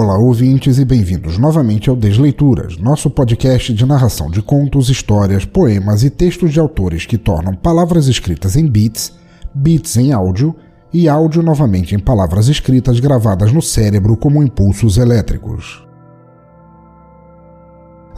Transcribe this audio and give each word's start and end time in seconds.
Olá, 0.00 0.16
ouvintes, 0.16 0.78
e 0.78 0.84
bem-vindos 0.84 1.38
novamente 1.38 1.90
ao 1.90 1.96
Desleituras, 1.96 2.76
nosso 2.76 3.10
podcast 3.10 3.74
de 3.74 3.84
narração 3.84 4.30
de 4.30 4.40
contos, 4.40 4.88
histórias, 4.90 5.44
poemas 5.44 6.04
e 6.04 6.08
textos 6.08 6.52
de 6.52 6.60
autores 6.60 7.04
que 7.04 7.18
tornam 7.18 7.52
palavras 7.52 8.06
escritas 8.06 8.54
em 8.54 8.64
beats, 8.64 9.12
beats 9.52 9.96
em 9.96 10.12
áudio 10.12 10.54
e 10.92 11.08
áudio 11.08 11.42
novamente 11.42 11.96
em 11.96 11.98
palavras 11.98 12.46
escritas 12.46 13.00
gravadas 13.00 13.52
no 13.52 13.60
cérebro 13.60 14.16
como 14.16 14.40
impulsos 14.40 14.98
elétricos. 14.98 15.87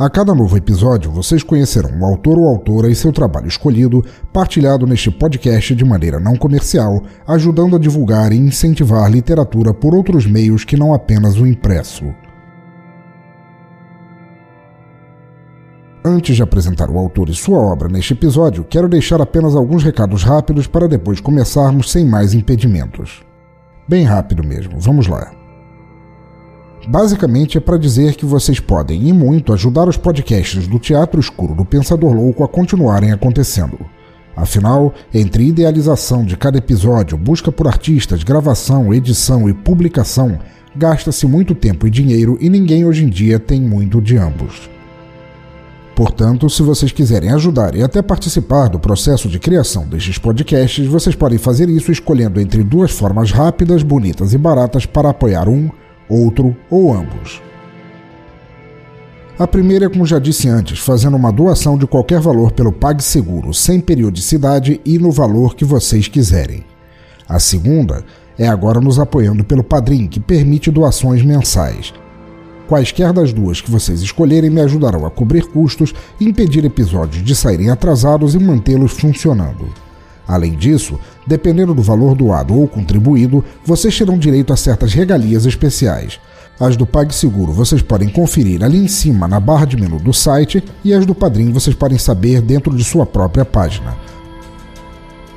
A 0.01 0.09
cada 0.09 0.35
novo 0.35 0.57
episódio, 0.57 1.11
vocês 1.11 1.43
conhecerão 1.43 2.01
o 2.01 2.07
autor 2.07 2.39
ou 2.39 2.49
autora 2.49 2.89
e 2.89 2.95
seu 2.95 3.13
trabalho 3.13 3.49
escolhido, 3.49 4.03
partilhado 4.33 4.87
neste 4.87 5.11
podcast 5.11 5.75
de 5.75 5.85
maneira 5.85 6.19
não 6.19 6.37
comercial, 6.37 7.03
ajudando 7.27 7.77
a 7.77 7.79
divulgar 7.79 8.33
e 8.33 8.39
incentivar 8.39 9.11
literatura 9.11 9.75
por 9.75 9.95
outros 9.95 10.25
meios 10.25 10.65
que 10.65 10.75
não 10.75 10.95
apenas 10.95 11.37
o 11.37 11.47
impresso. 11.47 12.07
Antes 16.03 16.35
de 16.35 16.43
apresentar 16.43 16.89
o 16.89 16.99
autor 16.99 17.29
e 17.29 17.35
sua 17.35 17.59
obra 17.59 17.87
neste 17.87 18.15
episódio, 18.15 18.65
quero 18.65 18.89
deixar 18.89 19.21
apenas 19.21 19.55
alguns 19.55 19.85
recados 19.85 20.23
rápidos 20.23 20.67
para 20.67 20.89
depois 20.89 21.21
começarmos 21.21 21.93
sem 21.93 22.07
mais 22.07 22.33
impedimentos. 22.33 23.23
Bem 23.87 24.05
rápido 24.05 24.43
mesmo, 24.43 24.81
vamos 24.81 25.07
lá. 25.07 25.40
Basicamente 26.89 27.59
é 27.59 27.61
para 27.61 27.77
dizer 27.77 28.15
que 28.17 28.25
vocês 28.25 28.59
podem 28.59 29.09
e 29.09 29.13
muito 29.13 29.53
ajudar 29.53 29.89
os 29.89 29.97
podcasts 29.97 30.67
do 30.67 30.79
Teatro 30.79 31.21
Escuro 31.21 31.55
do 31.55 31.65
Pensador 31.65 32.13
Louco 32.13 32.43
a 32.43 32.49
continuarem 32.49 33.13
acontecendo. 33.13 33.79
Afinal, 34.35 34.95
entre 35.13 35.47
idealização 35.47 36.25
de 36.25 36.37
cada 36.37 36.59
episódio, 36.59 37.19
busca 37.19 37.53
por 37.53 37.69
artistas, 37.69 38.23
gravação, 38.23 38.95
edição 38.95 39.49
e 39.49 39.53
publicação, 39.53 40.39
gasta-se 40.75 41.27
muito 41.27 41.55
tempo 41.55 41.87
e 41.87 41.91
dinheiro 41.91 42.39
e 42.41 42.49
ninguém 42.49 42.85
hoje 42.85 43.05
em 43.05 43.09
dia 43.09 43.39
tem 43.39 43.61
muito 43.61 44.01
de 44.01 44.17
ambos. 44.17 44.71
Portanto, 45.95 46.49
se 46.49 46.63
vocês 46.63 46.91
quiserem 46.91 47.31
ajudar 47.31 47.75
e 47.75 47.83
até 47.83 48.01
participar 48.01 48.69
do 48.69 48.79
processo 48.79 49.29
de 49.29 49.39
criação 49.39 49.87
destes 49.87 50.17
podcasts, 50.17 50.87
vocês 50.87 51.15
podem 51.15 51.37
fazer 51.37 51.69
isso 51.69 51.93
escolhendo 51.93 52.41
entre 52.41 52.65
duas 52.65 52.91
formas 52.91 53.31
rápidas, 53.31 53.83
bonitas 53.83 54.33
e 54.33 54.39
baratas 54.39 54.87
para 54.87 55.11
apoiar 55.11 55.47
um 55.47 55.69
outro 56.11 56.57
ou 56.69 56.93
ambos. 56.93 57.41
A 59.39 59.47
primeira 59.47 59.87
é 59.87 59.89
como 59.89 60.05
já 60.05 60.19
disse 60.19 60.49
antes, 60.49 60.81
fazendo 60.81 61.17
uma 61.17 61.33
doação 61.33 61.79
de 61.79 61.87
qualquer 61.87 62.21
valor 62.21 62.53
pelo 62.53 62.71
PagSeguro, 62.71 63.55
sem 63.55 63.81
periodicidade 63.81 64.81
e 64.85 64.99
no 64.99 65.11
valor 65.11 65.55
que 65.55 65.65
vocês 65.65 66.09
quiserem. 66.09 66.63
A 67.27 67.39
segunda 67.39 68.05
é 68.37 68.47
agora 68.47 68.81
nos 68.81 68.99
apoiando 68.99 69.43
pelo 69.43 69.65
Padrim, 69.65 70.09
que 70.09 70.21
permite 70.21 70.71
doações 70.71 71.23
mensais. 71.23 71.95
Quaisquer 72.69 73.13
das 73.13 73.33
duas 73.33 73.61
que 73.61 73.71
vocês 73.71 74.03
escolherem 74.03 74.51
me 74.51 74.61
ajudarão 74.61 75.07
a 75.07 75.11
cobrir 75.11 75.47
custos, 75.47 75.95
impedir 76.21 76.65
episódios 76.65 77.25
de 77.25 77.35
saírem 77.35 77.71
atrasados 77.71 78.35
e 78.35 78.39
mantê-los 78.39 78.93
funcionando. 78.93 79.67
Além 80.31 80.53
disso, 80.53 80.97
dependendo 81.27 81.75
do 81.75 81.83
valor 81.83 82.15
doado 82.15 82.55
ou 82.55 82.69
contribuído, 82.69 83.45
vocês 83.65 83.99
terão 83.99 84.17
direito 84.17 84.53
a 84.53 84.57
certas 84.57 84.95
regalias 84.95 85.45
especiais. 85.45 86.21
As 86.61 86.77
do 86.77 86.87
PagSeguro 86.87 87.53
vocês 87.53 87.83
podem 87.83 88.09
conferir 88.09 88.63
ali 88.63 88.79
em 88.79 88.87
cima 88.87 89.27
na 89.27 89.41
barra 89.41 89.65
de 89.65 89.77
menu 89.77 89.99
do 89.99 90.13
site 90.13 90.63
e 90.85 90.95
as 90.95 91.05
do 91.05 91.17
Padrim 91.17 91.51
vocês 91.51 91.75
podem 91.75 91.99
saber 91.99 92.41
dentro 92.41 92.77
de 92.77 92.85
sua 92.85 93.05
própria 93.05 93.45
página. 93.45 93.97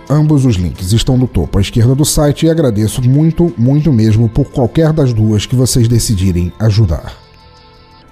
Ambos 0.07 0.45
os 0.45 0.57
links 0.57 0.93
estão 0.93 1.17
no 1.17 1.27
topo 1.27 1.57
à 1.57 1.61
esquerda 1.61 1.95
do 1.95 2.05
site 2.05 2.45
e 2.45 2.49
agradeço 2.51 3.01
muito, 3.01 3.51
muito 3.57 3.91
mesmo 3.91 4.29
por 4.29 4.45
qualquer 4.51 4.93
das 4.93 5.11
duas 5.11 5.47
que 5.47 5.55
vocês 5.55 5.87
decidirem 5.87 6.53
ajudar. 6.59 7.22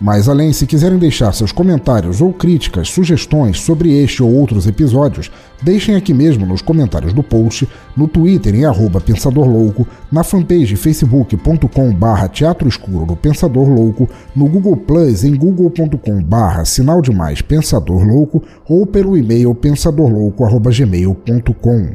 Mais 0.01 0.27
além, 0.27 0.51
se 0.51 0.65
quiserem 0.65 0.97
deixar 0.97 1.31
seus 1.31 1.51
comentários 1.51 2.21
ou 2.21 2.33
críticas, 2.33 2.89
sugestões 2.89 3.59
sobre 3.59 4.01
este 4.01 4.23
ou 4.23 4.33
outros 4.33 4.65
episódios, 4.65 5.29
deixem 5.61 5.95
aqui 5.95 6.11
mesmo 6.11 6.43
nos 6.43 6.59
comentários 6.59 7.13
do 7.13 7.21
post, 7.21 7.69
no 7.95 8.07
Twitter 8.07 8.55
em 8.55 8.65
arroba 8.65 8.99
Pensador 8.99 9.47
Louco, 9.47 9.87
na 10.11 10.23
fanpage 10.23 10.75
facebook.com 10.75 11.93
barra 11.93 12.27
Teatro 12.27 12.67
Escuro 12.67 13.05
do 13.05 13.15
Pensador 13.15 13.69
Louco, 13.69 14.09
no 14.35 14.47
Google 14.47 14.75
Plus 14.75 15.23
em 15.23 15.35
google.com 15.35 16.23
barra 16.23 16.65
Sinal 16.65 17.03
Demais 17.03 17.43
Pensador 17.43 18.03
Louco 18.03 18.41
ou 18.67 18.87
pelo 18.87 19.15
e-mail 19.15 19.53
pensadorlouco.gmail.com. 19.53 21.89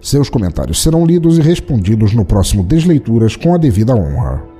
Seus 0.00 0.28
comentários 0.28 0.82
serão 0.82 1.06
lidos 1.06 1.38
e 1.38 1.42
respondidos 1.42 2.12
no 2.12 2.24
próximo 2.24 2.64
Desleituras 2.64 3.36
com 3.36 3.54
a 3.54 3.56
devida 3.56 3.94
honra. 3.94 4.50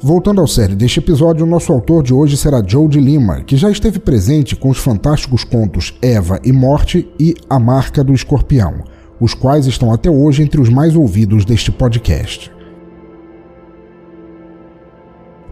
Voltando 0.00 0.42
ao 0.42 0.46
série 0.46 0.74
deste 0.74 0.98
episódio, 0.98 1.46
nosso 1.46 1.72
autor 1.72 2.02
de 2.02 2.12
hoje 2.12 2.36
será 2.36 2.62
Joe 2.64 2.86
de 2.86 3.00
Lima, 3.00 3.40
que 3.40 3.56
já 3.56 3.70
esteve 3.70 3.98
presente 3.98 4.54
com 4.54 4.68
os 4.68 4.76
fantásticos 4.76 5.42
contos 5.42 5.96
Eva 6.02 6.38
e 6.44 6.52
Morte 6.52 7.08
e 7.18 7.34
A 7.48 7.58
Marca 7.58 8.04
do 8.04 8.12
Escorpião, 8.12 8.84
os 9.18 9.32
quais 9.32 9.66
estão 9.66 9.90
até 9.90 10.10
hoje 10.10 10.42
entre 10.42 10.60
os 10.60 10.68
mais 10.68 10.94
ouvidos 10.94 11.46
deste 11.46 11.72
podcast. 11.72 12.52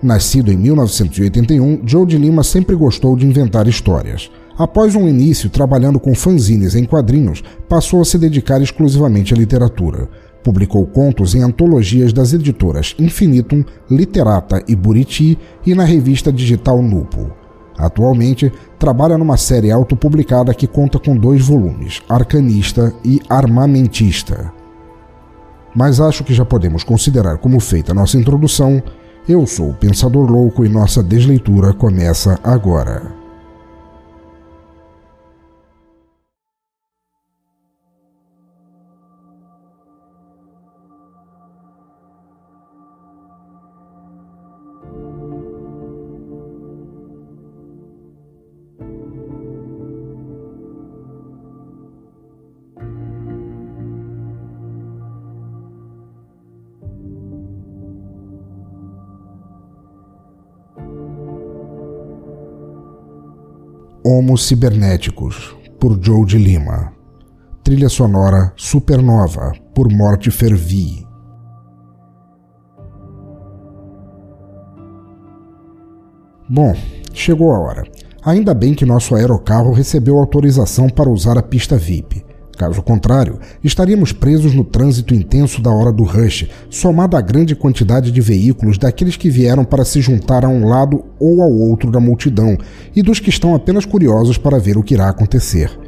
Nascido 0.03 0.53
em 0.53 0.59
1981, 0.59 1.81
Joe 1.87 2.05
de 2.05 2.19
Lima 2.19 2.45
sempre 2.45 2.77
gostou 2.77 3.17
de 3.17 3.27
inventar 3.27 3.67
histórias. 3.67 4.31
Após 4.59 4.95
um 4.95 5.09
início 5.09 5.49
trabalhando 5.49 5.99
com 5.99 6.15
fanzines 6.15 6.75
em 6.75 6.85
quadrinhos, 6.85 7.43
passou 7.67 8.03
a 8.03 8.05
se 8.05 8.19
dedicar 8.19 8.61
exclusivamente 8.61 9.33
à 9.33 9.37
literatura. 9.39 10.07
Publicou 10.45 10.87
contos 10.87 11.35
em 11.35 11.43
antologias 11.43 12.13
das 12.13 12.35
editoras 12.35 12.95
Infinitum, 12.99 13.65
Literata 13.91 14.63
e 14.69 14.77
Buriti 14.77 15.39
e 15.65 15.75
na 15.75 15.85
revista 15.85 16.31
digital 16.31 16.83
Nupo. 16.83 17.33
Atualmente, 17.79 18.53
trabalha 18.79 19.17
numa 19.17 19.39
série 19.39 19.73
autopublicada 19.73 20.53
que 20.53 20.67
conta 20.67 20.99
com 20.99 21.17
dois 21.17 21.47
volumes, 21.47 22.03
Arcanista 22.11 22.95
e 23.03 23.21
Armamentista. 23.29 24.53
Mas 25.75 25.99
acho 25.99 26.23
que 26.23 26.35
já 26.35 26.45
podemos 26.45 26.85
considerar 26.85 27.39
como 27.39 27.59
feita 27.59 27.95
nossa 27.95 28.19
introdução. 28.19 28.83
Eu 29.27 29.47
sou 29.47 29.71
o 29.71 29.75
Pensador 29.75 30.31
Louco 30.31 30.65
e 30.65 30.69
nossa 30.69 31.03
desleitura 31.03 31.73
começa 31.73 32.39
agora. 32.45 33.24
Homos 64.07 64.47
Cibernéticos, 64.47 65.57
por 65.81 65.99
Joe 65.99 66.27
de 66.27 66.37
Lima. 66.37 66.93
Trilha 67.63 67.89
sonora 67.89 68.53
Supernova, 68.55 69.55
por 69.75 69.91
Morte 69.91 70.31
Fervi. 70.31 71.09
Bom, 76.47 76.77
chegou 77.15 77.51
a 77.51 77.59
hora. 77.59 77.85
Ainda 78.23 78.53
bem 78.53 78.75
que 78.75 78.85
nosso 78.85 79.15
aerocarro 79.15 79.73
recebeu 79.73 80.19
autorização 80.19 80.91
para 80.91 81.09
usar 81.09 81.39
a 81.39 81.43
pista 81.43 81.79
VIP. 81.79 82.23
Caso 82.55 82.83
contrário, 82.83 83.39
estaríamos 83.63 84.13
presos 84.13 84.55
no 84.55 84.65
trânsito 84.65 85.15
intenso 85.15 85.61
da 85.61 85.71
hora 85.71 85.93
do 85.93 86.05
rush, 86.05 86.49
somado 86.71 87.17
à 87.17 87.21
grande 87.21 87.57
quantidade 87.57 88.11
de 88.11 88.21
veículos 88.21 88.79
daqueles 88.79 89.17
que 89.17 89.29
vieram 89.29 89.65
para 89.65 89.85
se 89.85 90.01
juntar 90.01 90.45
a 90.45 90.49
um 90.49 90.69
lado 90.69 91.05
ou 91.19 91.43
ao 91.43 91.53
outro 91.53 91.91
da 91.91 92.01
multidão 92.01 92.57
e 92.95 93.03
dos 93.03 93.21
que 93.21 93.31
estão 93.31 93.55
apenas 93.55 93.85
curiosos 93.85 94.39
para 94.39 94.59
ver 94.59 94.79
o 94.79 94.83
que 94.83 94.95
irá 94.95 95.09
acontecer. 95.09 95.84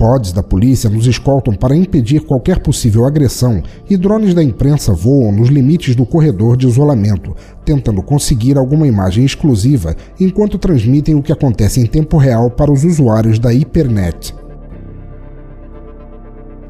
Pods 0.00 0.32
da 0.32 0.42
polícia 0.42 0.88
nos 0.88 1.06
escoltam 1.06 1.52
para 1.52 1.76
impedir 1.76 2.20
qualquer 2.22 2.60
possível 2.60 3.04
agressão 3.04 3.62
e 3.86 3.98
drones 3.98 4.32
da 4.32 4.42
imprensa 4.42 4.94
voam 4.94 5.30
nos 5.30 5.50
limites 5.50 5.94
do 5.94 6.06
corredor 6.06 6.56
de 6.56 6.66
isolamento, 6.66 7.36
tentando 7.66 8.00
conseguir 8.00 8.56
alguma 8.56 8.86
imagem 8.86 9.26
exclusiva 9.26 9.94
enquanto 10.18 10.56
transmitem 10.56 11.14
o 11.14 11.22
que 11.22 11.34
acontece 11.34 11.82
em 11.82 11.84
tempo 11.84 12.16
real 12.16 12.50
para 12.50 12.72
os 12.72 12.82
usuários 12.82 13.38
da 13.38 13.50
Hypernet. 13.50 14.34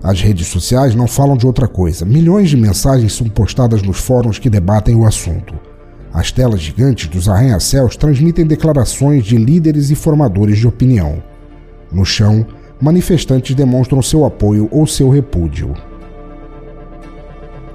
As 0.02 0.20
redes 0.20 0.48
sociais 0.48 0.96
não 0.96 1.06
falam 1.06 1.36
de 1.36 1.46
outra 1.46 1.68
coisa. 1.68 2.04
Milhões 2.04 2.50
de 2.50 2.56
mensagens 2.56 3.12
são 3.12 3.28
postadas 3.28 3.80
nos 3.80 3.98
fóruns 3.98 4.40
que 4.40 4.50
debatem 4.50 4.96
o 4.96 5.06
assunto. 5.06 5.54
As 6.12 6.32
telas 6.32 6.60
gigantes 6.60 7.06
dos 7.06 7.28
arranha-céus 7.28 7.94
transmitem 7.94 8.44
declarações 8.44 9.24
de 9.24 9.36
líderes 9.36 9.88
e 9.88 9.94
formadores 9.94 10.58
de 10.58 10.66
opinião. 10.66 11.22
No 11.92 12.04
chão, 12.04 12.44
manifestantes 12.80 13.54
demonstram 13.54 14.00
seu 14.00 14.24
apoio 14.24 14.68
ou 14.70 14.86
seu 14.86 15.10
repúdio. 15.10 15.74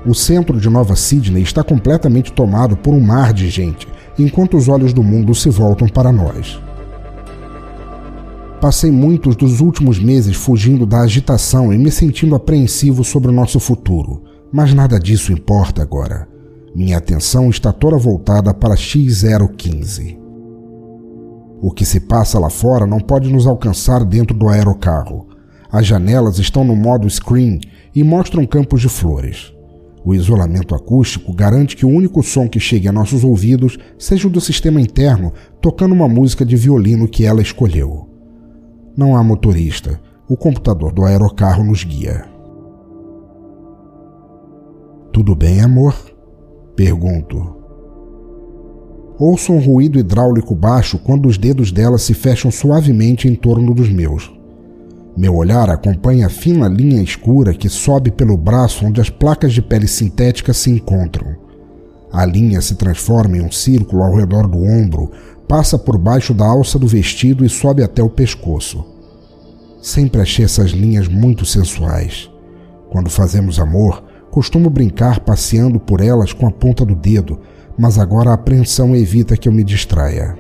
O 0.06 0.14
centro 0.14 0.60
de 0.60 0.70
Nova 0.70 0.96
Sydney 0.96 1.42
está 1.42 1.64
completamente 1.64 2.32
tomado 2.32 2.78
por 2.78 2.94
um 2.94 3.00
mar 3.00 3.34
de 3.34 3.50
gente, 3.50 3.88
enquanto 4.18 4.56
os 4.56 4.68
olhos 4.68 4.94
do 4.94 5.04
mundo 5.04 5.34
se 5.34 5.50
voltam 5.50 5.88
para 5.88 6.12
nós. 6.12 6.60
Passei 8.62 8.92
muitos 8.92 9.36
dos 9.36 9.62
últimos 9.62 10.00
meses 10.00 10.36
fugindo 10.36 10.86
da 10.86 11.02
agitação 11.02 11.74
e 11.74 11.78
me 11.78 11.92
sentindo 11.92 12.36
apreensivo 12.36 13.04
sobre 13.04 13.30
o 13.30 13.34
nosso 13.34 13.60
futuro, 13.60 14.24
mas 14.52 14.74
nada 14.74 15.00
disso 15.00 15.32
importa 15.32 15.82
agora. 15.82 16.28
Minha 16.74 16.98
atenção 16.98 17.50
está 17.50 17.72
toda 17.72 17.98
voltada 17.98 18.54
para 18.54 18.76
X015. 18.76 20.25
O 21.66 21.72
que 21.72 21.84
se 21.84 22.00
passa 22.00 22.38
lá 22.38 22.52
fora 22.52 22.86
não 22.86 23.00
pode 23.00 23.28
nos 23.28 23.48
alcançar 23.48 24.06
dentro 24.06 24.38
do 24.38 24.48
aerocarro. 24.48 25.28
As 25.72 25.88
janelas 25.88 26.38
estão 26.38 26.64
no 26.64 26.76
modo 26.76 27.10
screen 27.10 27.60
e 27.96 28.04
mostram 28.04 28.46
campos 28.46 28.82
de 28.82 28.88
flores. 28.88 29.52
O 30.06 30.14
isolamento 30.14 30.76
acústico 30.76 31.34
garante 31.34 31.76
que 31.76 31.84
o 31.84 31.90
único 31.90 32.22
som 32.22 32.48
que 32.48 32.60
chegue 32.60 32.88
a 32.88 32.92
nossos 32.92 33.24
ouvidos 33.24 33.80
seja 33.98 34.28
o 34.28 34.32
do 34.32 34.40
sistema 34.40 34.80
interno 34.80 35.34
tocando 35.60 35.96
uma 35.96 36.08
música 36.08 36.46
de 36.46 36.56
violino 36.56 37.08
que 37.08 37.26
ela 37.26 37.42
escolheu. 37.42 38.08
Não 38.96 39.16
há 39.18 39.24
motorista. 39.24 40.00
O 40.30 40.38
computador 40.38 40.94
do 40.94 41.04
aerocarro 41.04 41.64
nos 41.64 41.84
guia. 41.84 42.26
Tudo 45.12 45.36
bem, 45.36 45.62
amor? 45.62 45.96
Pergunto. 46.76 47.55
Ouço 49.18 49.54
um 49.54 49.60
ruído 49.60 49.98
hidráulico 49.98 50.54
baixo 50.54 50.98
quando 50.98 51.28
os 51.28 51.38
dedos 51.38 51.72
dela 51.72 51.98
se 51.98 52.14
fecham 52.14 52.52
suavemente 52.52 53.30
em 53.30 53.36
torno 53.36 53.74
dos 53.74 53.90
meus. 53.90 54.30
Meu 55.16 55.34
olhar 55.36 55.70
acompanha 55.70 56.28
a 56.28 56.30
fina 56.30 56.68
linha 56.68 57.02
escura 57.02 57.54
que 57.54 57.70
sobe 57.70 58.12
pelo 58.12 58.36
braço 58.36 58.86
onde 58.86 59.00
as 59.00 59.10
placas 59.10 59.54
de 59.54 59.62
pele 59.62 59.88
sintética 59.88 60.54
se 60.54 60.70
encontram. 60.70 61.38
A 62.12 62.26
linha 62.26 62.60
se 62.60 62.76
transforma 62.76 63.38
em 63.38 63.42
um 63.42 63.52
círculo 63.52 64.04
ao 64.04 64.16
redor 64.16 64.48
do 64.48 64.62
ombro, 64.62 65.10
passa 65.48 65.80
por 65.80 65.98
baixo 65.98 66.34
da 66.34 66.46
alça 66.46 66.78
do 66.78 66.88
vestido 66.88 67.46
e 67.46 67.50
sobe 67.50 67.84
até 67.84 68.04
o 68.04 68.10
pescoço. 68.10 68.86
Sempre 69.82 70.20
achei 70.20 70.44
essas 70.44 70.72
linhas 70.72 71.08
muito 71.08 71.46
sensuais. 71.46 72.30
Quando 72.90 73.10
fazemos 73.10 73.60
amor, 73.60 74.04
costumo 74.30 74.70
brincar 74.70 75.22
passeando 75.22 75.80
por 75.80 76.02
elas 76.02 76.34
com 76.34 76.48
a 76.48 76.52
ponta 76.52 76.86
do 76.86 76.96
dedo, 76.96 77.40
mas 77.78 77.98
agora 77.98 78.32
a 78.32 78.34
apreensão 78.34 78.96
evita 78.96 79.36
que 79.36 79.48
eu 79.48 79.54
me 79.54 79.64
distraia. 79.64 80.38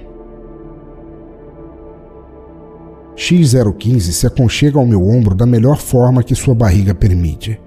X015 3.15 4.11
se 4.11 4.27
aconchega 4.27 4.77
ao 4.77 4.85
meu 4.85 5.07
ombro 5.07 5.33
da 5.33 5.45
melhor 5.45 5.77
forma 5.77 6.23
que 6.23 6.35
sua 6.35 6.53
barriga 6.53 6.93
permite. 6.93 7.59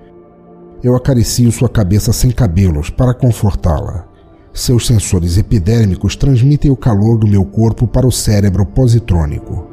Eu 0.83 0.95
acaricio 0.95 1.51
sua 1.51 1.69
cabeça 1.69 2.13
sem 2.13 2.31
cabelos 2.31 2.91
para 2.91 3.15
confortá-la. 3.15 4.07
Seus 4.53 4.87
sensores 4.87 5.39
epidérmicos 5.39 6.17
transmitem 6.17 6.71
o 6.71 6.77
calor 6.77 7.19
do 7.19 7.27
meu 7.27 7.45
corpo 7.45 7.87
para 7.87 8.07
o 8.07 8.13
cérebro 8.13 8.65
positrônico. 8.67 9.67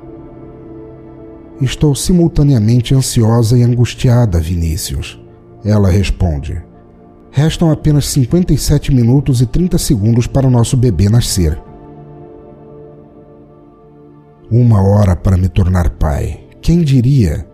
Estou 1.61 1.95
simultaneamente 1.95 2.93
ansiosa 2.93 3.57
e 3.57 3.63
angustiada, 3.63 4.39
Vinícius. 4.39 5.19
Ela 5.63 5.89
responde. 5.89 6.61
Restam 7.37 7.69
apenas 7.69 8.05
57 8.05 8.93
minutos 8.93 9.41
e 9.41 9.45
30 9.45 9.77
segundos 9.77 10.25
para 10.25 10.47
o 10.47 10.49
nosso 10.49 10.77
bebê 10.77 11.09
nascer. 11.09 11.61
Uma 14.49 14.81
hora 14.81 15.17
para 15.17 15.35
me 15.35 15.49
tornar 15.49 15.89
pai. 15.89 16.47
Quem 16.61 16.81
diria? 16.81 17.45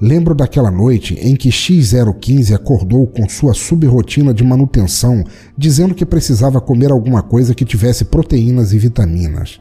Lembro 0.00 0.34
daquela 0.34 0.68
noite 0.68 1.14
em 1.14 1.36
que 1.36 1.48
X015 1.48 2.52
acordou 2.52 3.06
com 3.06 3.28
sua 3.28 3.54
subrotina 3.54 4.34
de 4.34 4.42
manutenção, 4.42 5.22
dizendo 5.56 5.94
que 5.94 6.04
precisava 6.04 6.60
comer 6.60 6.90
alguma 6.90 7.22
coisa 7.22 7.54
que 7.54 7.64
tivesse 7.64 8.06
proteínas 8.06 8.72
e 8.72 8.80
vitaminas. 8.80 9.60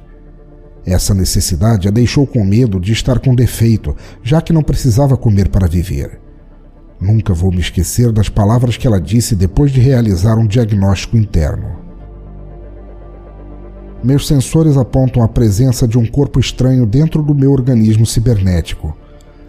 Essa 0.83 1.13
necessidade 1.13 1.87
a 1.87 1.91
deixou 1.91 2.25
com 2.25 2.43
medo 2.43 2.79
de 2.79 2.91
estar 2.91 3.19
com 3.19 3.35
defeito, 3.35 3.95
já 4.23 4.41
que 4.41 4.51
não 4.51 4.63
precisava 4.63 5.15
comer 5.15 5.47
para 5.47 5.67
viver. 5.67 6.28
Nunca 6.99 7.33
vou 7.33 7.51
me 7.51 7.59
esquecer 7.59 8.11
das 8.11 8.27
palavras 8.27 8.75
que 8.75 8.85
ela 8.85 8.99
disse 8.99 9.35
depois 9.35 9.71
de 9.71 9.79
realizar 9.79 10.37
um 10.37 10.45
diagnóstico 10.45 11.15
interno. 11.15 11.77
Meus 14.03 14.27
sensores 14.27 14.77
apontam 14.77 15.23
a 15.23 15.27
presença 15.27 15.87
de 15.87 15.97
um 15.97 16.05
corpo 16.05 16.39
estranho 16.39 16.85
dentro 16.85 17.21
do 17.21 17.33
meu 17.33 17.51
organismo 17.51 18.05
cibernético. 18.05 18.95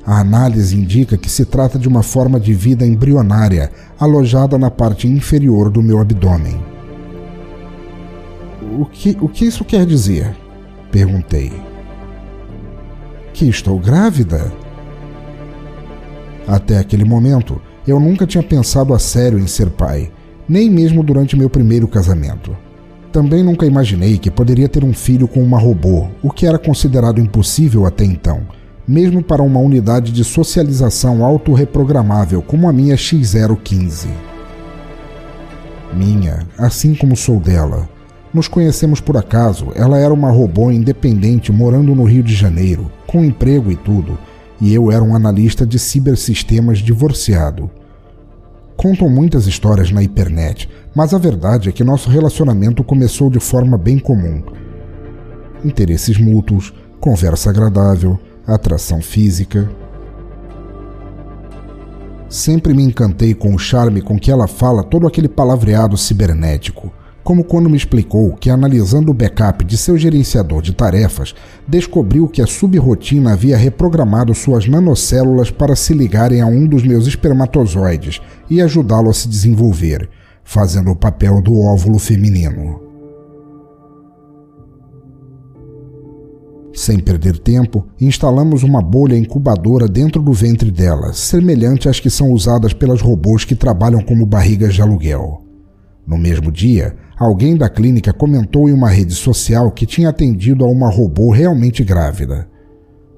A 0.05 0.21
análise 0.21 0.77
indica 0.77 1.17
que 1.17 1.31
se 1.31 1.45
trata 1.45 1.79
de 1.79 1.89
uma 1.89 2.03
forma 2.03 2.41
de 2.41 2.55
vida 2.55 2.87
embrionária 2.87 3.71
alojada 3.99 4.59
na 4.59 4.71
parte 4.71 5.07
inferior 5.07 5.71
do 5.71 5.83
meu 5.83 6.01
abdômen. 6.01 6.61
O 8.79 8.85
que, 8.87 9.17
o 9.21 9.29
que 9.29 9.45
isso 9.45 9.65
quer 9.65 9.85
dizer? 9.85 10.37
Perguntei. 10.91 11.53
Que 13.33 13.49
estou 13.49 13.79
grávida? 13.79 14.53
Até 16.51 16.79
aquele 16.79 17.05
momento, 17.05 17.63
eu 17.87 18.01
nunca 18.01 18.27
tinha 18.27 18.43
pensado 18.43 18.93
a 18.93 18.99
sério 18.99 19.39
em 19.39 19.47
ser 19.47 19.71
pai, 19.71 20.11
nem 20.49 20.69
mesmo 20.69 21.01
durante 21.01 21.37
meu 21.37 21.49
primeiro 21.49 21.87
casamento. 21.87 22.57
Também 23.13 23.45
nunca 23.45 23.67
imaginei 23.67 24.19
que 24.19 24.33
poderia 24.33 24.69
ter 24.69 24.83
um 24.83 24.93
filho 24.93 25.29
com 25.29 25.41
uma 25.45 25.61
robô, 25.61 26.09
o 26.21 26.29
que 26.29 26.49
era 26.49 26.59
considerado 26.59 27.21
impossível 27.21 27.87
até 27.87 28.05
então, 28.05 28.41
mesmo 28.87 29.23
para 29.23 29.45
uma 29.45 29.61
unidade 29.61 30.11
de 30.11 30.25
socialização 30.25 31.25
autorreprogramável 31.25 32.43
como 32.43 32.69
a 32.69 32.73
minha 32.73 32.97
X015. 32.97 34.09
Minha, 35.95 36.49
assim 36.59 36.97
como 36.97 37.17
sou 37.17 37.39
dela. 37.39 37.89
Nos 38.35 38.49
conhecemos 38.49 39.01
por 39.01 39.17
acaso, 39.17 39.69
ela 39.77 39.99
era 39.99 40.13
uma 40.13 40.33
robô 40.33 40.73
independente 40.73 41.53
morando 41.53 41.95
no 41.95 42.03
Rio 42.03 42.25
de 42.25 42.35
Janeiro, 42.35 42.91
com 43.07 43.25
emprego 43.25 43.71
e 43.71 43.77
tudo, 43.77 44.19
e 44.61 44.75
eu 44.75 44.91
era 44.91 45.03
um 45.03 45.15
analista 45.15 45.67
de 45.67 45.79
cibersistemas 45.79 46.79
divorciado. 46.79 47.71
Contam 48.77 49.09
muitas 49.09 49.47
histórias 49.47 49.91
na 49.91 50.03
hipernet, 50.03 50.69
mas 50.95 51.15
a 51.15 51.19
verdade 51.19 51.69
é 51.69 51.73
que 51.73 51.85
nosso 51.85 52.11
relacionamento 52.11 52.83
começou 52.83 53.31
de 53.31 53.41
forma 53.41 53.77
bem 53.77 53.99
comum. 53.99 54.43
Interesses 55.65 56.19
mútuos, 56.19 56.73
conversa 56.99 57.51
agradável, 57.51 58.19
atração 58.47 59.01
física. 59.03 59.71
Sempre 62.29 62.73
me 62.75 62.83
encantei 62.83 63.35
com 63.35 63.55
o 63.55 63.59
charme 63.59 64.01
com 64.01 64.19
que 64.19 64.31
ela 64.31 64.47
fala 64.47 64.83
todo 64.83 65.07
aquele 65.07 65.29
palavreado 65.29 65.97
cibernético, 65.97 66.93
como 67.23 67.45
quando 67.45 67.69
me 67.69 67.77
explicou 67.77 68.35
que, 68.35 68.51
analisando 68.51 69.11
o 69.11 69.15
backup 69.15 69.65
de 69.65 69.77
seu 69.77 69.97
gerenciador 69.97 70.63
de 70.63 70.73
tarefas, 70.73 71.35
descobriu 71.69 72.29
que 72.29 72.41
a 72.43 72.47
subrotina 72.47 73.33
havia 73.33 73.57
reprogramado 73.57 74.35
suas 74.35 74.67
nanocélulas 74.67 75.51
para 75.51 75.77
se 75.77 75.93
ligarem 75.93 76.41
a 76.41 76.47
um 76.47 76.67
dos 76.67 76.83
meus 76.83 77.07
espermatozoides 77.07 78.21
e 78.49 78.61
ajudá-lo 78.61 79.11
a 79.11 79.15
se 79.15 79.29
desenvolver, 79.29 80.09
fazendo 80.43 80.91
o 80.91 80.97
papel 80.97 81.41
do 81.43 81.59
óvulo 81.59 81.99
feminino. 81.99 82.91
Sem 86.73 86.99
perder 86.99 87.37
tempo, 87.39 87.87
instalamos 88.01 88.63
uma 88.63 88.81
bolha 88.81 89.17
incubadora 89.17 89.87
dentro 89.87 90.23
do 90.23 90.33
ventre 90.33 90.71
dela, 90.71 91.13
semelhante 91.13 91.89
às 91.89 92.01
que 92.01 92.09
são 92.09 92.31
usadas 92.31 92.73
pelas 92.73 93.03
robôs 93.03 93.45
que 93.45 93.55
trabalham 93.55 94.01
como 94.01 94.25
barrigas 94.25 94.73
de 94.73 94.81
aluguel. 94.81 95.45
No 96.07 96.17
mesmo 96.17 96.51
dia, 96.51 96.97
alguém 97.21 97.55
da 97.55 97.69
clínica 97.69 98.15
comentou 98.15 98.67
em 98.67 98.73
uma 98.73 98.89
rede 98.89 99.15
social 99.15 99.71
que 99.71 99.85
tinha 99.85 100.09
atendido 100.09 100.65
a 100.65 100.69
uma 100.69 100.91
robô 100.91 101.31
realmente 101.31 101.85
grávida. 101.85 102.49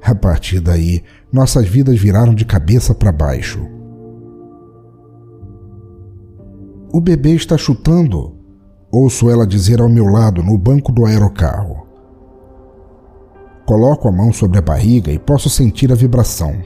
A 0.02 0.12
partir 0.12 0.58
daí, 0.58 1.04
nossas 1.32 1.68
vidas 1.68 1.96
viraram 2.00 2.34
de 2.34 2.44
cabeça 2.44 2.92
para 2.92 3.12
baixo. 3.12 3.64
O 6.92 7.00
bebê 7.00 7.34
está 7.36 7.56
chutando, 7.56 8.34
ouço 8.90 9.30
ela 9.30 9.46
dizer 9.46 9.80
ao 9.80 9.88
meu 9.88 10.06
lado 10.06 10.42
no 10.42 10.58
banco 10.58 10.90
do 10.90 11.06
aerocarro. 11.06 11.86
Coloco 13.64 14.08
a 14.08 14.12
mão 14.12 14.32
sobre 14.32 14.58
a 14.58 14.62
barriga 14.62 15.12
e 15.12 15.18
posso 15.20 15.48
sentir 15.48 15.92
a 15.92 15.94
vibração. 15.94 16.60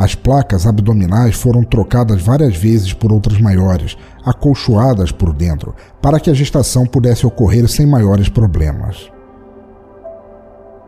As 0.00 0.14
placas 0.14 0.64
abdominais 0.64 1.34
foram 1.34 1.64
trocadas 1.64 2.22
várias 2.22 2.56
vezes 2.56 2.92
por 2.92 3.12
outras 3.12 3.40
maiores, 3.40 3.96
acolchoadas 4.24 5.10
por 5.10 5.32
dentro, 5.32 5.74
para 6.00 6.20
que 6.20 6.30
a 6.30 6.34
gestação 6.34 6.86
pudesse 6.86 7.26
ocorrer 7.26 7.68
sem 7.68 7.84
maiores 7.84 8.28
problemas. 8.28 9.10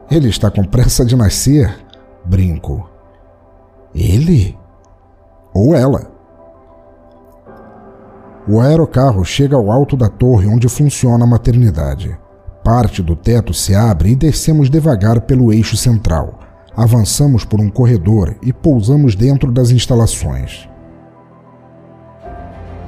Ele 0.08 0.28
está 0.28 0.48
com 0.48 0.62
pressa 0.62 1.04
de 1.04 1.16
nascer? 1.16 1.76
Brinco. 2.24 2.88
Ele? 3.92 4.56
Ou 5.52 5.74
ela? 5.74 6.08
O 8.46 8.60
aerocarro 8.60 9.24
chega 9.24 9.56
ao 9.56 9.72
alto 9.72 9.96
da 9.96 10.08
torre 10.08 10.46
onde 10.46 10.68
funciona 10.68 11.24
a 11.24 11.26
maternidade. 11.26 12.16
Parte 12.62 13.02
do 13.02 13.16
teto 13.16 13.52
se 13.52 13.74
abre 13.74 14.10
e 14.10 14.16
descemos 14.16 14.70
devagar 14.70 15.22
pelo 15.22 15.52
eixo 15.52 15.76
central. 15.76 16.49
Avançamos 16.80 17.44
por 17.44 17.60
um 17.60 17.68
corredor 17.68 18.36
e 18.42 18.54
pousamos 18.54 19.14
dentro 19.14 19.52
das 19.52 19.70
instalações. 19.70 20.66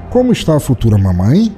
Como 0.08 0.32
está 0.32 0.56
a 0.56 0.60
futura 0.60 0.96
mamãe? 0.96 1.54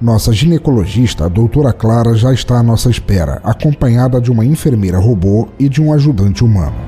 Nossa 0.00 0.32
ginecologista, 0.32 1.26
a 1.26 1.28
doutora 1.28 1.70
Clara, 1.70 2.14
já 2.14 2.32
está 2.32 2.58
à 2.58 2.62
nossa 2.62 2.88
espera, 2.88 3.42
acompanhada 3.44 4.18
de 4.18 4.32
uma 4.32 4.46
enfermeira 4.46 4.98
robô 4.98 5.46
e 5.58 5.68
de 5.68 5.82
um 5.82 5.92
ajudante 5.92 6.42
humano. 6.42 6.80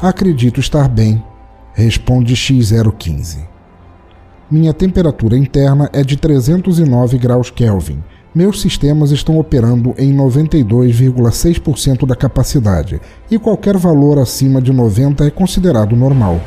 Acredito 0.00 0.58
estar 0.58 0.88
bem, 0.88 1.22
responde 1.74 2.32
X015. 2.32 3.40
Minha 4.50 4.72
temperatura 4.72 5.36
interna 5.36 5.90
é 5.92 6.02
de 6.02 6.16
309 6.16 7.18
graus 7.18 7.50
Kelvin. 7.50 8.02
Meus 8.34 8.62
sistemas 8.62 9.10
estão 9.10 9.38
operando 9.38 9.94
em 9.98 10.16
92,6% 10.16 12.06
da 12.06 12.16
capacidade 12.16 12.98
e 13.30 13.38
qualquer 13.38 13.76
valor 13.76 14.18
acima 14.18 14.62
de 14.62 14.72
90 14.72 15.26
é 15.26 15.30
considerado 15.30 15.94
normal. 15.94 16.40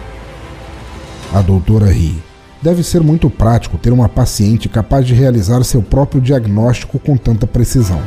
A 1.32 1.42
doutora 1.42 1.92
ri. 1.92 2.18
Deve 2.60 2.82
ser 2.82 3.02
muito 3.02 3.30
prático 3.30 3.78
ter 3.78 3.94
uma 3.94 4.10
paciente 4.10 4.68
capaz 4.68 5.06
de 5.06 5.14
realizar 5.14 5.64
seu 5.64 5.84
próprio 5.84 6.20
diagnóstico 6.20 6.98
com 6.98 7.16
tanta 7.16 7.46
precisão. 7.46 8.02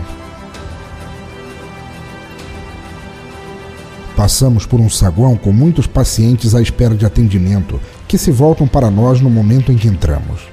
Passamos 4.16 4.66
por 4.66 4.80
um 4.80 4.90
saguão 4.90 5.36
com 5.36 5.52
muitos 5.52 5.86
pacientes 5.86 6.52
à 6.52 6.60
espera 6.60 6.96
de 6.96 7.06
atendimento 7.06 7.78
que 8.08 8.18
se 8.18 8.32
voltam 8.32 8.66
para 8.66 8.90
nós 8.90 9.20
no 9.20 9.30
momento 9.30 9.70
em 9.70 9.76
que 9.76 9.86
entramos. 9.86 10.48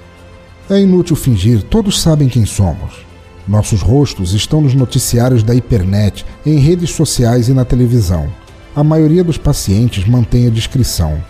É 0.70 0.80
inútil 0.80 1.16
fingir, 1.16 1.64
todos 1.64 2.00
sabem 2.00 2.30
quem 2.30 2.46
somos. 2.46 3.15
Nossos 3.48 3.82
rostos 3.82 4.34
estão 4.34 4.62
nos 4.62 4.74
noticiários 4.74 5.44
da 5.44 5.54
hipernet, 5.54 6.26
em 6.46 6.58
redes 6.58 6.90
sociais 6.92 7.48
e 7.48 7.54
na 7.54 7.64
televisão. 7.64 8.28
A 8.76 8.84
maioria 8.84 9.24
dos 9.24 9.38
pacientes 9.38 10.08
mantém 10.08 10.48
a 10.48 10.50
discrição. 10.50 11.22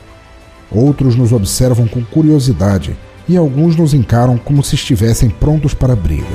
Outros 0.72 1.16
nos 1.16 1.34
observam 1.34 1.88
com 1.88 2.04
curiosidade 2.04 2.96
e 3.28 3.36
alguns 3.36 3.76
nos 3.76 3.94
encaram 3.94 4.38
como 4.38 4.64
se 4.64 4.76
estivessem 4.76 5.30
prontos 5.30 5.74
para 5.74 5.94
a 5.94 5.96
briga. 5.96 6.26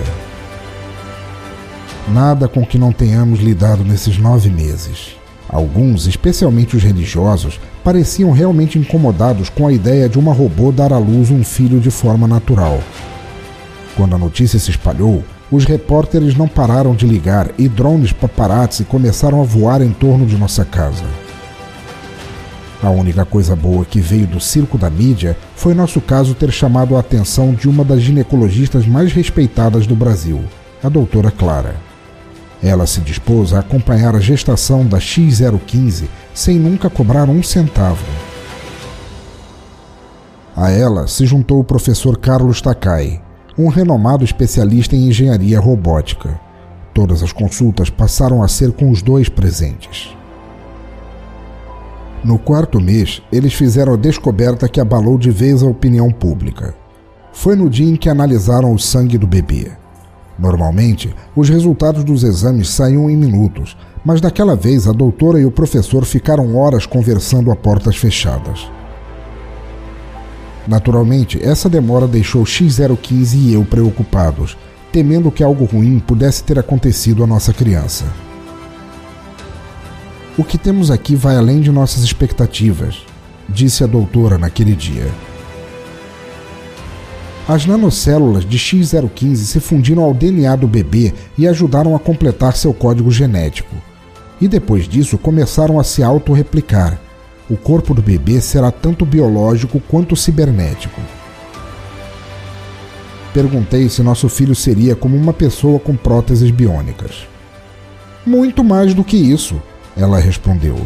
Nada 2.12 2.46
com 2.46 2.64
que 2.64 2.78
não 2.78 2.92
tenhamos 2.92 3.40
lidado 3.40 3.82
nesses 3.82 4.18
nove 4.18 4.50
meses. 4.50 5.16
Alguns, 5.48 6.06
especialmente 6.06 6.76
os 6.76 6.82
religiosos, 6.82 7.58
pareciam 7.82 8.30
realmente 8.30 8.78
incomodados 8.78 9.48
com 9.48 9.66
a 9.66 9.72
ideia 9.72 10.08
de 10.08 10.18
uma 10.18 10.32
robô 10.32 10.70
dar 10.70 10.92
à 10.92 10.98
luz 10.98 11.30
um 11.30 11.42
filho 11.42 11.80
de 11.80 11.90
forma 11.90 12.28
natural. 12.28 12.80
Quando 13.96 14.14
a 14.14 14.18
notícia 14.18 14.58
se 14.58 14.70
espalhou, 14.70 15.24
os 15.50 15.64
repórteres 15.64 16.36
não 16.36 16.46
pararam 16.46 16.94
de 16.94 17.06
ligar 17.06 17.50
e 17.58 17.68
drones 17.68 18.12
paparazzi 18.12 18.84
começaram 18.84 19.40
a 19.40 19.44
voar 19.44 19.82
em 19.82 19.90
torno 19.90 20.24
de 20.24 20.36
nossa 20.36 20.64
casa. 20.64 21.04
A 22.82 22.88
única 22.88 23.26
coisa 23.26 23.54
boa 23.54 23.84
que 23.84 24.00
veio 24.00 24.26
do 24.26 24.40
circo 24.40 24.78
da 24.78 24.88
mídia 24.88 25.36
foi 25.54 25.74
nosso 25.74 26.00
caso 26.00 26.34
ter 26.34 26.50
chamado 26.50 26.96
a 26.96 27.00
atenção 27.00 27.52
de 27.52 27.68
uma 27.68 27.84
das 27.84 28.00
ginecologistas 28.00 28.86
mais 28.86 29.12
respeitadas 29.12 29.86
do 29.86 29.94
Brasil, 29.94 30.40
a 30.82 30.88
doutora 30.88 31.30
Clara. 31.30 31.76
Ela 32.62 32.86
se 32.86 33.00
dispôs 33.00 33.52
a 33.52 33.58
acompanhar 33.58 34.14
a 34.14 34.20
gestação 34.20 34.86
da 34.86 34.98
X015 34.98 36.04
sem 36.32 36.58
nunca 36.58 36.88
cobrar 36.88 37.28
um 37.28 37.42
centavo. 37.42 38.04
A 40.56 40.70
ela 40.70 41.06
se 41.06 41.26
juntou 41.26 41.60
o 41.60 41.64
professor 41.64 42.18
Carlos 42.18 42.60
Takai, 42.60 43.20
um 43.60 43.68
renomado 43.68 44.24
especialista 44.24 44.96
em 44.96 45.08
engenharia 45.08 45.60
robótica. 45.60 46.40
Todas 46.94 47.22
as 47.22 47.32
consultas 47.32 47.90
passaram 47.90 48.42
a 48.42 48.48
ser 48.48 48.72
com 48.72 48.90
os 48.90 49.02
dois 49.02 49.28
presentes. 49.28 50.16
No 52.24 52.38
quarto 52.38 52.80
mês, 52.80 53.22
eles 53.32 53.54
fizeram 53.54 53.94
a 53.94 53.96
descoberta 53.96 54.68
que 54.68 54.80
abalou 54.80 55.16
de 55.16 55.30
vez 55.30 55.62
a 55.62 55.66
opinião 55.66 56.10
pública. 56.10 56.74
Foi 57.32 57.54
no 57.54 57.70
dia 57.70 57.88
em 57.88 57.96
que 57.96 58.08
analisaram 58.08 58.72
o 58.72 58.78
sangue 58.78 59.16
do 59.16 59.26
bebê. 59.26 59.70
Normalmente, 60.38 61.14
os 61.36 61.48
resultados 61.48 62.02
dos 62.02 62.24
exames 62.24 62.68
saíam 62.68 63.08
em 63.10 63.16
minutos, 63.16 63.76
mas 64.04 64.20
daquela 64.20 64.56
vez 64.56 64.88
a 64.88 64.92
doutora 64.92 65.38
e 65.38 65.44
o 65.44 65.50
professor 65.50 66.04
ficaram 66.04 66.56
horas 66.56 66.86
conversando 66.86 67.50
a 67.50 67.56
portas 67.56 67.96
fechadas. 67.96 68.68
Naturalmente, 70.70 71.36
essa 71.42 71.68
demora 71.68 72.06
deixou 72.06 72.44
X015 72.44 73.34
e 73.34 73.54
eu 73.54 73.64
preocupados, 73.64 74.56
temendo 74.92 75.28
que 75.28 75.42
algo 75.42 75.64
ruim 75.64 75.98
pudesse 75.98 76.44
ter 76.44 76.60
acontecido 76.60 77.24
à 77.24 77.26
nossa 77.26 77.52
criança. 77.52 78.04
O 80.38 80.44
que 80.44 80.56
temos 80.56 80.88
aqui 80.88 81.16
vai 81.16 81.36
além 81.36 81.60
de 81.60 81.72
nossas 81.72 82.04
expectativas, 82.04 83.04
disse 83.48 83.82
a 83.82 83.86
doutora 83.88 84.38
naquele 84.38 84.76
dia. 84.76 85.08
As 87.48 87.66
nanocélulas 87.66 88.44
de 88.44 88.56
X015 88.56 89.36
se 89.38 89.58
fundiram 89.58 90.04
ao 90.04 90.14
DNA 90.14 90.54
do 90.54 90.68
bebê 90.68 91.12
e 91.36 91.48
ajudaram 91.48 91.96
a 91.96 91.98
completar 91.98 92.56
seu 92.56 92.72
código 92.72 93.10
genético. 93.10 93.74
E 94.40 94.46
depois 94.46 94.86
disso 94.86 95.18
começaram 95.18 95.80
a 95.80 95.84
se 95.84 96.00
autorreplicar. 96.00 97.09
O 97.50 97.56
corpo 97.56 97.92
do 97.92 98.00
bebê 98.00 98.40
será 98.40 98.70
tanto 98.70 99.04
biológico 99.04 99.80
quanto 99.80 100.14
cibernético. 100.14 101.00
Perguntei 103.34 103.88
se 103.88 104.02
nosso 104.04 104.28
filho 104.28 104.54
seria 104.54 104.94
como 104.94 105.16
uma 105.16 105.32
pessoa 105.32 105.80
com 105.80 105.96
próteses 105.96 106.52
biônicas. 106.52 107.26
Muito 108.24 108.62
mais 108.62 108.94
do 108.94 109.02
que 109.02 109.16
isso, 109.16 109.60
ela 109.96 110.20
respondeu. 110.20 110.76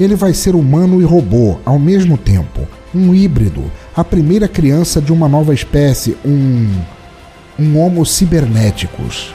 Ele 0.00 0.14
vai 0.14 0.32
ser 0.32 0.54
humano 0.54 1.00
e 1.00 1.04
robô 1.04 1.58
ao 1.64 1.78
mesmo 1.78 2.16
tempo, 2.16 2.66
um 2.94 3.14
híbrido, 3.14 3.70
a 3.94 4.02
primeira 4.02 4.48
criança 4.48 5.02
de 5.02 5.12
uma 5.12 5.28
nova 5.28 5.52
espécie, 5.52 6.16
um. 6.24 6.70
um 7.58 7.78
Homo 7.78 8.06
cibernéticos. 8.06 9.34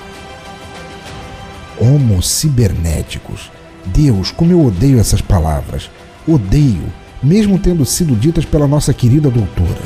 Homo 1.80 2.22
cibernéticos. 2.22 3.52
Deus, 3.86 4.32
como 4.32 4.52
eu 4.52 4.66
odeio 4.66 5.00
essas 5.00 5.22
palavras. 5.22 5.90
Odeio, 6.28 6.86
mesmo 7.22 7.60
tendo 7.60 7.86
sido 7.86 8.16
ditas 8.16 8.46
pela 8.46 8.68
nossa 8.68 8.94
querida 8.94 9.30
doutora. 9.30 9.82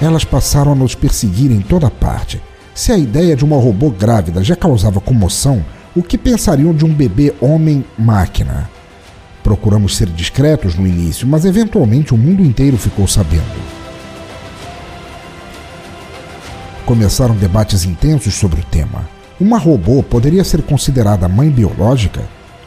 Elas 0.00 0.24
passaram 0.24 0.72
a 0.72 0.74
nos 0.74 0.94
perseguir 0.94 1.50
em 1.50 1.60
toda 1.60 1.90
parte. 1.90 2.40
Se 2.74 2.90
a 2.90 2.98
ideia 2.98 3.36
de 3.36 3.44
uma 3.44 3.56
robô 3.56 3.90
grávida 3.90 4.42
já 4.42 4.56
causava 4.56 5.00
comoção, 5.00 5.64
o 5.94 6.02
que 6.02 6.16
pensariam 6.16 6.74
de 6.74 6.84
um 6.84 6.92
bebê 6.92 7.34
homem-máquina? 7.40 8.70
Procuramos 9.44 9.96
ser 9.96 10.08
discretos 10.08 10.74
no 10.74 10.86
início, 10.86 11.26
mas 11.26 11.44
eventualmente 11.44 12.14
o 12.14 12.18
mundo 12.18 12.42
inteiro 12.42 12.76
ficou 12.78 13.06
sabendo. 13.06 13.44
Começaram 16.86 17.36
debates 17.36 17.84
intensos 17.84 18.34
sobre 18.34 18.60
o 18.60 18.64
tema. 18.64 19.08
Uma 19.38 19.58
robô 19.58 20.02
poderia 20.02 20.44
ser 20.44 20.62
considerada 20.62 21.28
mãe 21.28 21.50
biológica? 21.50 22.22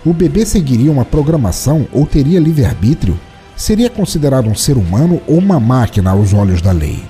O 0.05 0.13
bebê 0.13 0.45
seguiria 0.45 0.91
uma 0.91 1.03
programação 1.03 1.87
ou 1.91 2.05
teria 2.05 2.39
livre-arbítrio? 2.39 3.19
Seria 3.55 3.89
considerado 3.89 4.47
um 4.47 4.55
ser 4.55 4.77
humano 4.77 5.21
ou 5.27 5.37
uma 5.37 5.59
máquina 5.59 6.11
aos 6.11 6.33
olhos 6.33 6.61
da 6.61 6.71
lei? 6.71 7.03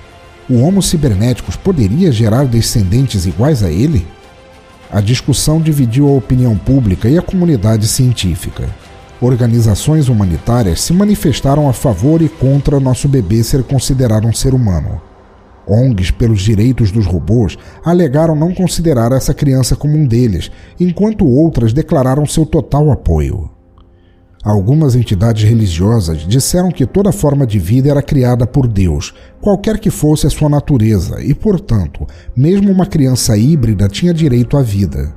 O 0.50 0.62
Homo 0.62 0.82
cibernéticos 0.82 1.56
poderia 1.56 2.12
gerar 2.12 2.46
descendentes 2.46 3.25
iguais 3.25 3.64
a 3.64 3.70
ele? 3.70 4.08
A 4.92 5.02
discussão 5.02 5.60
dividiu 5.60 6.08
a 6.08 6.12
opinião 6.12 6.56
pública 6.56 7.10
e 7.10 7.18
a 7.18 7.22
comunidade 7.22 7.88
científica 7.88 8.70
organizações 9.22 10.10
humanitárias 10.10 10.82
se 10.82 10.94
manifestaram 10.94 11.70
a 11.70 11.74
favor 11.74 12.22
e 12.22 12.30
contra 12.30 12.80
nosso 12.80 13.08
bebê 13.08 13.44
ser 13.44 13.64
considerado 13.64 14.28
um 14.28 14.34
ser 14.34 14.54
humano. 14.54 15.02
ONGs 15.67 16.12
pelos 16.12 16.41
direitos 16.41 16.91
dos 16.91 17.05
robôs 17.05 17.57
alegaram 17.84 18.36
não 18.36 18.53
considerar 18.53 19.12
essa 19.12 19.34
criança 19.34 19.75
como 19.75 19.98
um 19.98 20.05
deles, 20.05 20.51
enquanto 20.79 21.25
outras 21.25 21.74
declararam 21.74 22.25
seu 22.25 22.45
total 22.45 22.91
apoio. 22.91 23.50
Algumas 24.43 24.95
entidades 24.95 25.43
religiosas 25.43 26.19
disseram 26.19 26.69
que 26.69 26.86
toda 26.86 27.12
forma 27.12 27.48
de 27.48 27.57
vida 27.57 27.89
era 27.89 28.01
criada 28.03 28.45
por 28.45 28.67
Deus, 28.67 29.12
qualquer 29.41 29.79
que 29.79 29.89
fosse 29.89 30.27
a 30.27 30.29
sua 30.29 30.48
natureza, 30.48 31.19
e, 31.24 31.34
portanto, 31.34 32.05
mesmo 32.36 32.72
uma 32.72 32.86
criança 32.86 33.36
híbrida 33.36 33.88
tinha 33.88 34.13
direito 34.13 34.55
à 34.55 34.62
vida. 34.62 35.15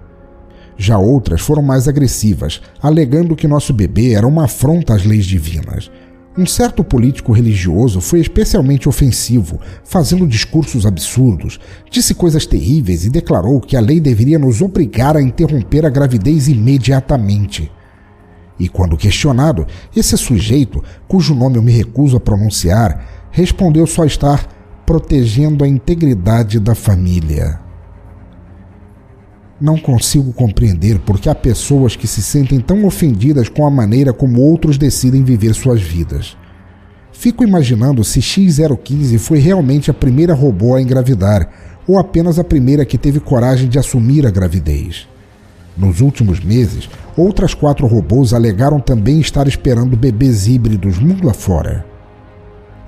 Já 0.78 0.96
outras 0.96 1.42
foram 1.42 1.60
mais 1.60 1.86
agressivas, 1.86 2.62
alegando 2.80 3.36
que 3.36 3.46
nosso 3.46 3.74
bebê 3.74 4.12
era 4.12 4.26
uma 4.26 4.44
afronta 4.44 4.94
às 4.94 5.04
leis 5.04 5.26
divinas. 5.26 5.90
Um 6.40 6.47
certo 6.47 6.85
político 6.85 7.33
religioso 7.33 8.00
foi 8.00 8.21
especialmente 8.21 8.88
ofensivo, 8.88 9.59
fazendo 9.83 10.25
discursos 10.25 10.87
absurdos, 10.87 11.59
disse 11.90 12.14
coisas 12.14 12.47
terríveis 12.47 13.04
e 13.04 13.11
declarou 13.11 13.61
que 13.61 13.76
a 13.76 13.80
lei 13.80 13.99
deveria 13.99 14.38
nos 14.38 14.62
obrigar 14.62 15.16
a 15.16 15.21
interromper 15.21 15.85
a 15.85 15.90
gravidez 15.90 16.47
imediatamente. 16.47 17.68
E 18.57 18.68
quando 18.68 18.97
questionado, 18.97 19.66
esse 19.97 20.16
sujeito, 20.16 20.80
cujo 21.09 21.35
nome 21.35 21.57
eu 21.57 21.62
me 21.62 21.73
recuso 21.73 22.16
a 22.16 22.21
pronunciar, 22.21 23.28
respondeu 23.33 23.85
só 23.85 24.04
estar 24.04 24.47
protegendo 24.87 25.64
a 25.64 25.68
integridade 25.68 26.61
da 26.61 26.76
família. 26.76 27.67
Não 29.60 29.76
consigo 29.76 30.32
compreender 30.32 31.00
porque 31.00 31.28
há 31.28 31.34
pessoas 31.34 31.96
que 31.96 32.06
se 32.06 32.22
sentem 32.22 32.60
tão 32.60 32.84
ofendidas 32.84 33.48
com 33.48 33.66
a 33.66 33.70
maneira 33.70 34.12
como 34.12 34.40
outros 34.40 34.78
decidem 34.78 35.24
viver 35.24 35.52
suas 35.52 35.82
vidas. 35.82 36.36
Fico 37.12 37.42
imaginando 37.42 38.04
se 38.04 38.20
X015 38.20 39.18
foi 39.18 39.40
realmente 39.40 39.90
a 39.90 39.94
primeira 39.94 40.32
robô 40.32 40.76
a 40.76 40.80
engravidar, 40.80 41.50
ou 41.88 41.98
apenas 41.98 42.38
a 42.38 42.44
primeira 42.44 42.84
que 42.84 42.96
teve 42.96 43.18
coragem 43.18 43.68
de 43.68 43.80
assumir 43.80 44.24
a 44.24 44.30
gravidez. 44.30 45.08
Nos 45.76 46.00
últimos 46.00 46.38
meses, 46.38 46.88
outras 47.16 47.52
quatro 47.52 47.86
robôs 47.88 48.32
alegaram 48.32 48.78
também 48.78 49.18
estar 49.18 49.48
esperando 49.48 49.96
bebês 49.96 50.46
híbridos 50.46 50.98
mundo 50.98 51.28
afora. 51.28 51.84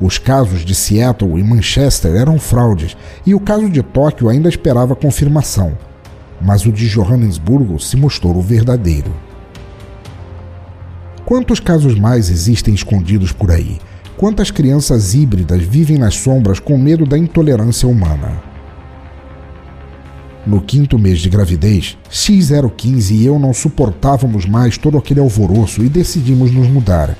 Os 0.00 0.18
casos 0.18 0.64
de 0.64 0.74
Seattle 0.74 1.38
e 1.40 1.42
Manchester 1.42 2.14
eram 2.14 2.38
fraudes, 2.38 2.96
e 3.26 3.34
o 3.34 3.40
caso 3.40 3.68
de 3.68 3.82
Tóquio 3.82 4.28
ainda 4.28 4.48
esperava 4.48 4.94
confirmação, 4.94 5.76
mas 6.40 6.64
o 6.64 6.72
de 6.72 6.88
Johannesburgo 6.88 7.78
se 7.78 7.96
mostrou 7.96 8.36
o 8.36 8.42
verdadeiro. 8.42 9.14
Quantos 11.24 11.60
casos 11.60 11.98
mais 11.98 12.30
existem 12.30 12.74
escondidos 12.74 13.30
por 13.30 13.50
aí? 13.50 13.78
Quantas 14.16 14.50
crianças 14.50 15.14
híbridas 15.14 15.62
vivem 15.62 15.96
nas 15.96 16.14
sombras 16.16 16.58
com 16.58 16.76
medo 16.76 17.06
da 17.06 17.16
intolerância 17.16 17.88
humana? 17.88 18.42
No 20.46 20.60
quinto 20.60 20.98
mês 20.98 21.20
de 21.20 21.28
gravidez, 21.28 21.96
X015 22.10 23.12
e 23.12 23.24
eu 23.24 23.38
não 23.38 23.52
suportávamos 23.52 24.46
mais 24.46 24.76
todo 24.76 24.98
aquele 24.98 25.20
alvoroço 25.20 25.84
e 25.84 25.88
decidimos 25.88 26.50
nos 26.50 26.66
mudar. 26.66 27.16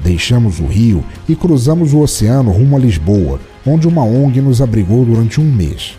Deixamos 0.00 0.60
o 0.60 0.66
rio 0.66 1.04
e 1.28 1.36
cruzamos 1.36 1.92
o 1.92 2.00
oceano 2.00 2.50
rumo 2.50 2.76
a 2.76 2.78
Lisboa, 2.78 3.40
onde 3.66 3.86
uma 3.86 4.04
ONG 4.04 4.40
nos 4.40 4.60
abrigou 4.60 5.04
durante 5.04 5.40
um 5.40 5.50
mês. 5.50 5.98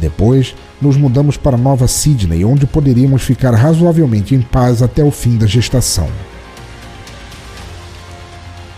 Depois, 0.00 0.54
nos 0.82 0.96
mudamos 0.96 1.36
para 1.36 1.56
Nova 1.56 1.86
Sydney, 1.86 2.44
onde 2.44 2.66
poderíamos 2.66 3.22
ficar 3.22 3.54
razoavelmente 3.54 4.34
em 4.34 4.42
paz 4.42 4.82
até 4.82 5.04
o 5.04 5.10
fim 5.10 5.36
da 5.36 5.46
gestação. 5.46 6.08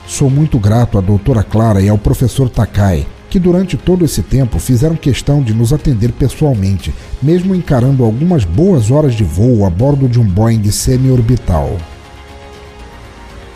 Sou 0.07 0.29
muito 0.29 0.59
grato 0.59 0.99
à 0.99 1.01
doutora 1.01 1.43
Clara 1.43 1.81
e 1.81 1.89
ao 1.89 1.97
professor 1.97 2.51
Takai, 2.51 3.07
que 3.31 3.39
durante 3.39 3.77
todo 3.79 4.05
esse 4.05 4.23
tempo 4.23 4.59
fizeram 4.59 4.95
questão 4.95 5.43
de 5.43 5.55
nos 5.55 5.73
atender 5.73 6.13
pessoalmente, 6.13 6.95
mesmo 7.23 7.55
encarando 7.55 8.05
algumas 8.05 8.45
boas 8.45 8.91
horas 8.91 9.15
de 9.15 9.25
voo 9.25 9.65
a 9.65 9.71
bordo 9.71 10.07
de 10.07 10.21
um 10.21 10.25
Boeing 10.25 10.71
semi-orbital. 10.71 11.77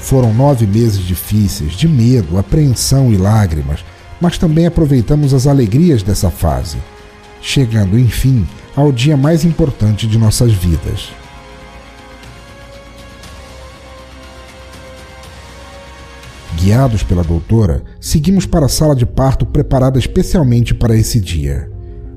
Foram 0.00 0.32
nove 0.32 0.66
meses 0.66 1.00
difíceis, 1.00 1.74
de 1.74 1.86
medo, 1.86 2.38
apreensão 2.38 3.12
e 3.12 3.16
lágrimas, 3.16 3.84
mas 4.20 4.38
também 4.38 4.66
aproveitamos 4.66 5.34
as 5.34 5.46
alegrias 5.46 6.02
dessa 6.02 6.30
fase, 6.30 6.78
chegando, 7.40 7.98
enfim, 7.98 8.46
ao 8.74 8.92
dia 8.92 9.16
mais 9.16 9.44
importante 9.44 10.06
de 10.06 10.18
nossas 10.18 10.52
vidas. 10.52 11.10
Guiados 16.54 17.02
pela 17.02 17.22
doutora, 17.22 17.82
seguimos 18.00 18.44
para 18.44 18.66
a 18.66 18.68
sala 18.68 18.94
de 18.94 19.06
parto 19.06 19.46
preparada 19.46 19.98
especialmente 19.98 20.74
para 20.74 20.96
esse 20.96 21.20
dia. 21.20 21.70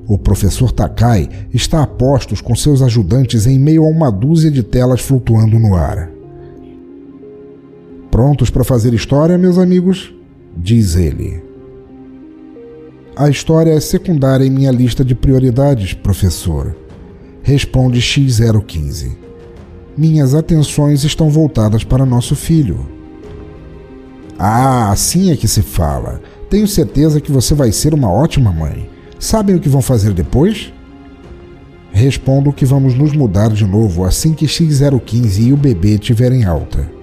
O 0.06 0.18
professor 0.18 0.72
Takai 0.72 1.28
está 1.54 1.82
a 1.82 1.86
postos 1.86 2.40
com 2.40 2.54
seus 2.54 2.82
ajudantes 2.82 3.46
em 3.46 3.58
meio 3.58 3.84
a 3.84 3.88
uma 3.88 4.10
dúzia 4.10 4.50
de 4.50 4.62
telas 4.62 5.00
flutuando 5.00 5.58
no 5.58 5.76
ar. 5.76 6.10
Prontos 8.10 8.50
para 8.50 8.64
fazer 8.64 8.92
história, 8.92 9.38
meus 9.38 9.58
amigos? 9.58 10.12
Diz 10.56 10.96
ele. 10.96 11.51
A 13.14 13.28
história 13.28 13.72
é 13.72 13.78
secundária 13.78 14.44
em 14.44 14.50
minha 14.50 14.70
lista 14.70 15.04
de 15.04 15.14
prioridades, 15.14 15.92
professor. 15.92 16.74
Responde 17.42 18.00
X015. 18.00 19.16
Minhas 19.94 20.34
atenções 20.34 21.04
estão 21.04 21.28
voltadas 21.28 21.84
para 21.84 22.06
nosso 22.06 22.34
filho. 22.34 22.86
Ah, 24.38 24.90
assim 24.90 25.30
é 25.30 25.36
que 25.36 25.46
se 25.46 25.60
fala. 25.60 26.22
Tenho 26.48 26.66
certeza 26.66 27.20
que 27.20 27.30
você 27.30 27.54
vai 27.54 27.70
ser 27.70 27.92
uma 27.92 28.10
ótima 28.10 28.50
mãe. 28.50 28.88
Sabem 29.18 29.56
o 29.56 29.60
que 29.60 29.68
vão 29.68 29.82
fazer 29.82 30.14
depois? 30.14 30.72
Respondo 31.92 32.50
que 32.50 32.64
vamos 32.64 32.94
nos 32.94 33.12
mudar 33.12 33.50
de 33.50 33.66
novo 33.66 34.06
assim 34.06 34.32
que 34.32 34.46
X015 34.46 35.48
e 35.48 35.52
o 35.52 35.56
bebê 35.56 35.98
tiverem 35.98 36.44
alta. 36.44 37.01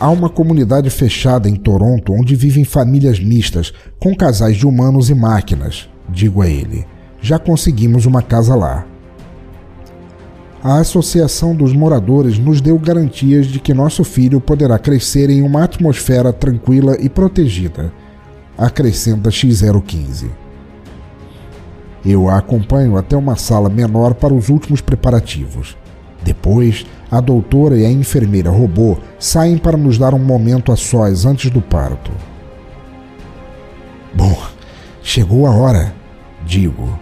Há 0.00 0.10
uma 0.10 0.28
comunidade 0.28 0.90
fechada 0.90 1.48
em 1.48 1.56
Toronto 1.56 2.12
onde 2.12 2.36
vivem 2.36 2.64
famílias 2.64 3.18
mistas, 3.18 3.72
com 3.98 4.14
casais 4.14 4.56
de 4.56 4.66
humanos 4.66 5.10
e 5.10 5.14
máquinas, 5.14 5.88
digo 6.08 6.42
a 6.42 6.48
ele. 6.48 6.86
Já 7.20 7.38
conseguimos 7.38 8.06
uma 8.06 8.22
casa 8.22 8.54
lá 8.54 8.86
a 10.62 10.80
Associação 10.80 11.54
dos 11.54 11.72
Moradores 11.72 12.36
nos 12.36 12.60
deu 12.60 12.76
garantias 12.78 13.46
de 13.46 13.60
que 13.60 13.72
nosso 13.72 14.02
filho 14.02 14.40
poderá 14.40 14.76
crescer 14.76 15.30
em 15.30 15.40
uma 15.40 15.62
atmosfera 15.62 16.32
tranquila 16.32 16.96
e 16.98 17.08
protegida, 17.08 17.92
acrescenta 18.56 19.30
X015. 19.30 20.28
Eu 22.04 22.28
a 22.28 22.38
acompanho 22.38 22.96
até 22.96 23.16
uma 23.16 23.36
sala 23.36 23.68
menor 23.68 24.14
para 24.14 24.34
os 24.34 24.48
últimos 24.48 24.80
preparativos. 24.80 25.76
Depois, 26.22 26.84
a 27.10 27.20
doutora 27.20 27.78
e 27.78 27.86
a 27.86 27.90
enfermeira 27.90 28.50
robô 28.50 28.96
saem 29.18 29.56
para 29.56 29.76
nos 29.76 29.98
dar 29.98 30.14
um 30.14 30.18
momento 30.18 30.72
a 30.72 30.76
sós 30.76 31.24
antes 31.24 31.50
do 31.50 31.60
parto. 31.60 32.10
Bom, 34.14 34.36
chegou 35.02 35.46
a 35.46 35.50
hora, 35.50 35.94
digo. 36.44 36.98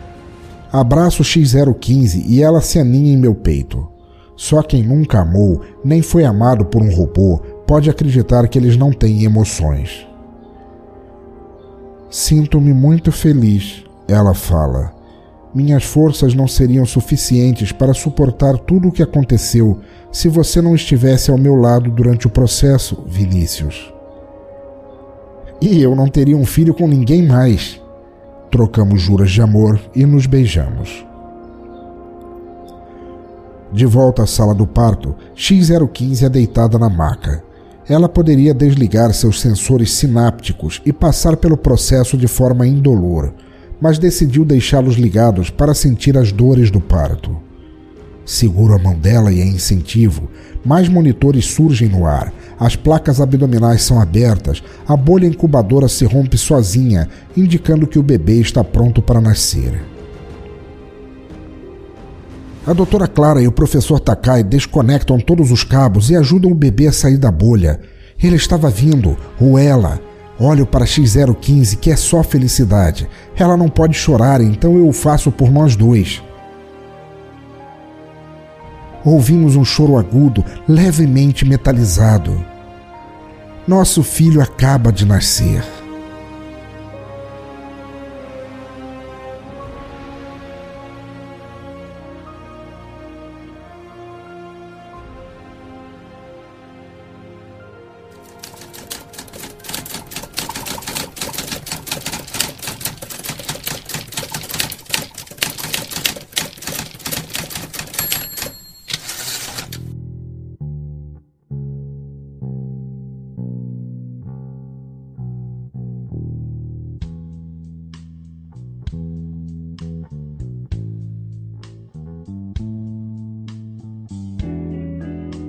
Abraço 0.72 1.22
X015 1.22 2.24
e 2.26 2.42
ela 2.42 2.60
se 2.60 2.78
aninha 2.78 3.12
em 3.12 3.16
meu 3.16 3.34
peito. 3.34 3.88
Só 4.36 4.62
quem 4.62 4.82
nunca 4.82 5.20
amou, 5.20 5.62
nem 5.82 6.02
foi 6.02 6.24
amado 6.24 6.66
por 6.66 6.82
um 6.82 6.94
robô, 6.94 7.38
pode 7.66 7.88
acreditar 7.88 8.46
que 8.48 8.58
eles 8.58 8.76
não 8.76 8.92
têm 8.92 9.24
emoções. 9.24 10.06
Sinto-me 12.10 12.72
muito 12.72 13.10
feliz, 13.10 13.82
ela 14.06 14.34
fala. 14.34 14.95
Minhas 15.54 15.84
forças 15.84 16.34
não 16.34 16.46
seriam 16.46 16.84
suficientes 16.84 17.72
para 17.72 17.94
suportar 17.94 18.58
tudo 18.58 18.88
o 18.88 18.92
que 18.92 19.02
aconteceu 19.02 19.80
se 20.12 20.28
você 20.28 20.60
não 20.60 20.74
estivesse 20.74 21.30
ao 21.30 21.38
meu 21.38 21.54
lado 21.54 21.90
durante 21.90 22.26
o 22.26 22.30
processo, 22.30 23.02
Vinícius. 23.06 23.92
E 25.60 25.80
eu 25.80 25.94
não 25.94 26.08
teria 26.08 26.36
um 26.36 26.44
filho 26.44 26.74
com 26.74 26.86
ninguém 26.86 27.22
mais, 27.22 27.80
Trocamos 28.50 29.02
juras 29.02 29.30
de 29.30 29.42
amor 29.42 29.80
e 29.94 30.06
nos 30.06 30.26
beijamos. 30.26 31.04
De 33.72 33.84
volta 33.84 34.22
à 34.22 34.26
sala 34.26 34.54
do 34.54 34.66
parto, 34.66 35.14
X015 35.36 36.24
é 36.24 36.28
deitada 36.28 36.78
na 36.78 36.88
maca. 36.88 37.42
Ela 37.88 38.08
poderia 38.08 38.54
desligar 38.54 39.12
seus 39.12 39.40
sensores 39.40 39.92
sinápticos 39.92 40.80
e 40.86 40.92
passar 40.92 41.36
pelo 41.36 41.56
processo 41.56 42.16
de 42.16 42.26
forma 42.26 42.66
indolor, 42.66 43.34
mas 43.80 43.98
decidiu 43.98 44.44
deixá-los 44.44 44.96
ligados 44.96 45.50
para 45.50 45.74
sentir 45.74 46.16
as 46.16 46.32
dores 46.32 46.70
do 46.70 46.80
parto. 46.80 47.36
Seguro 48.24 48.74
a 48.74 48.78
mão 48.78 48.94
dela 48.94 49.32
e 49.32 49.40
a 49.40 49.46
incentivo, 49.46 50.28
mais 50.64 50.88
monitores 50.88 51.46
surgem 51.46 51.88
no 51.88 52.06
ar, 52.06 52.32
as 52.58 52.74
placas 52.74 53.20
abdominais 53.20 53.82
são 53.82 54.00
abertas, 54.00 54.62
a 54.88 54.96
bolha 54.96 55.26
incubadora 55.26 55.86
se 55.88 56.04
rompe 56.04 56.36
sozinha, 56.36 57.08
indicando 57.36 57.86
que 57.86 57.98
o 57.98 58.02
bebê 58.02 58.40
está 58.40 58.64
pronto 58.64 59.00
para 59.00 59.20
nascer. 59.20 59.80
A 62.66 62.72
doutora 62.72 63.06
Clara 63.06 63.40
e 63.40 63.46
o 63.46 63.52
professor 63.52 64.00
Takai 64.00 64.42
desconectam 64.42 65.20
todos 65.20 65.52
os 65.52 65.62
cabos 65.62 66.10
e 66.10 66.16
ajudam 66.16 66.50
o 66.50 66.54
bebê 66.54 66.88
a 66.88 66.92
sair 66.92 67.16
da 67.16 67.30
bolha. 67.30 67.78
Ele 68.20 68.34
estava 68.34 68.68
vindo, 68.68 69.16
ou 69.38 69.56
ela. 69.56 70.00
Olho 70.38 70.66
para 70.66 70.84
X015, 70.84 71.78
que 71.78 71.90
é 71.90 71.96
só 71.96 72.22
felicidade. 72.22 73.08
Ela 73.36 73.56
não 73.56 73.68
pode 73.68 73.94
chorar, 73.94 74.40
então 74.40 74.76
eu 74.76 74.88
o 74.88 74.92
faço 74.92 75.32
por 75.32 75.50
nós 75.50 75.74
dois. 75.74 76.22
Ouvimos 79.04 79.56
um 79.56 79.64
choro 79.64 79.96
agudo, 79.96 80.44
levemente 80.68 81.44
metalizado. 81.44 82.44
Nosso 83.66 84.02
filho 84.02 84.42
acaba 84.42 84.92
de 84.92 85.06
nascer. 85.06 85.75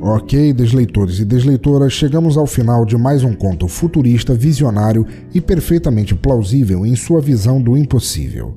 Ok, 0.10 0.54
desleitores 0.54 1.20
e 1.20 1.26
desleitoras, 1.26 1.92
chegamos 1.92 2.38
ao 2.38 2.48
final 2.48 2.86
de 2.86 2.96
mais 2.96 3.26
um 3.26 3.34
conto 3.34 3.68
futurista, 3.68 4.34
visionário 4.34 5.06
e 5.34 5.42
perfeitamente 5.42 6.16
plausível 6.16 6.86
em 6.86 6.96
sua 6.96 7.20
visão 7.20 7.62
do 7.62 7.76
impossível. 7.76 8.56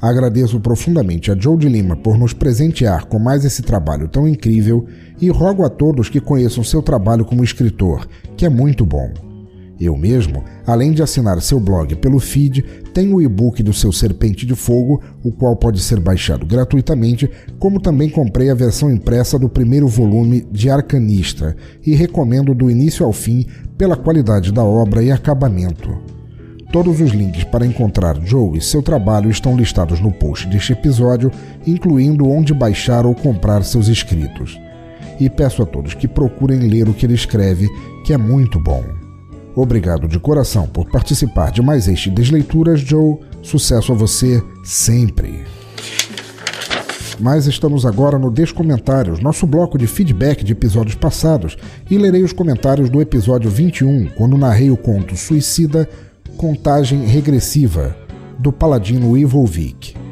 Agradeço 0.00 0.60
profundamente 0.60 1.32
a 1.32 1.36
Joe 1.36 1.58
de 1.58 1.68
Lima 1.68 1.96
por 1.96 2.16
nos 2.16 2.32
presentear 2.32 3.06
com 3.06 3.18
mais 3.18 3.44
esse 3.44 3.60
trabalho 3.60 4.06
tão 4.06 4.28
incrível 4.28 4.86
e 5.20 5.28
rogo 5.30 5.64
a 5.64 5.68
todos 5.68 6.08
que 6.08 6.20
conheçam 6.20 6.62
seu 6.62 6.80
trabalho 6.80 7.24
como 7.24 7.42
escritor, 7.42 8.06
que 8.36 8.46
é 8.46 8.48
muito 8.48 8.86
bom. 8.86 9.33
Eu 9.78 9.96
mesmo, 9.96 10.44
além 10.66 10.92
de 10.92 11.02
assinar 11.02 11.40
seu 11.42 11.58
blog 11.58 11.96
pelo 11.96 12.20
feed, 12.20 12.62
tenho 12.92 13.16
o 13.16 13.22
e-book 13.22 13.62
do 13.62 13.72
seu 13.72 13.90
Serpente 13.90 14.46
de 14.46 14.54
Fogo, 14.54 15.02
o 15.22 15.32
qual 15.32 15.56
pode 15.56 15.80
ser 15.80 15.98
baixado 15.98 16.46
gratuitamente, 16.46 17.28
como 17.58 17.80
também 17.80 18.08
comprei 18.08 18.50
a 18.50 18.54
versão 18.54 18.90
impressa 18.90 19.38
do 19.38 19.48
primeiro 19.48 19.88
volume 19.88 20.46
de 20.52 20.70
Arcanista 20.70 21.56
e 21.84 21.94
recomendo 21.94 22.54
do 22.54 22.70
início 22.70 23.04
ao 23.04 23.12
fim 23.12 23.46
pela 23.76 23.96
qualidade 23.96 24.52
da 24.52 24.62
obra 24.62 25.02
e 25.02 25.10
acabamento. 25.10 25.90
Todos 26.72 27.00
os 27.00 27.10
links 27.10 27.44
para 27.44 27.66
encontrar 27.66 28.20
Joe 28.24 28.58
e 28.58 28.60
seu 28.60 28.82
trabalho 28.82 29.30
estão 29.30 29.56
listados 29.56 30.00
no 30.00 30.12
post 30.12 30.46
deste 30.48 30.72
episódio, 30.72 31.30
incluindo 31.66 32.28
onde 32.28 32.54
baixar 32.54 33.06
ou 33.06 33.14
comprar 33.14 33.64
seus 33.64 33.88
escritos. 33.88 34.58
E 35.20 35.30
peço 35.30 35.62
a 35.62 35.66
todos 35.66 35.94
que 35.94 36.08
procurem 36.08 36.58
ler 36.58 36.88
o 36.88 36.94
que 36.94 37.06
ele 37.06 37.14
escreve, 37.14 37.68
que 38.04 38.12
é 38.12 38.18
muito 38.18 38.58
bom. 38.58 39.03
Obrigado 39.56 40.08
de 40.08 40.18
coração 40.18 40.66
por 40.66 40.90
participar 40.90 41.52
de 41.52 41.62
mais 41.62 41.86
este 41.86 42.10
Desleituras, 42.10 42.80
Joe. 42.80 43.18
Sucesso 43.40 43.92
a 43.92 43.94
você 43.94 44.42
sempre. 44.64 45.44
Mas 47.20 47.46
estamos 47.46 47.86
agora 47.86 48.18
no 48.18 48.30
Descomentários, 48.30 49.20
nosso 49.20 49.46
bloco 49.46 49.78
de 49.78 49.86
feedback 49.86 50.42
de 50.42 50.52
episódios 50.52 50.96
passados, 50.96 51.56
e 51.88 51.96
lerei 51.96 52.24
os 52.24 52.32
comentários 52.32 52.90
do 52.90 53.00
episódio 53.00 53.48
21, 53.48 54.10
quando 54.16 54.36
narrei 54.36 54.70
o 54.70 54.76
conto 54.76 55.16
Suicida 55.16 55.88
Contagem 56.36 57.04
Regressiva, 57.06 57.96
do 58.38 58.52
paladino 58.52 59.16
Evil 59.16 59.46
Vic. 59.46 60.03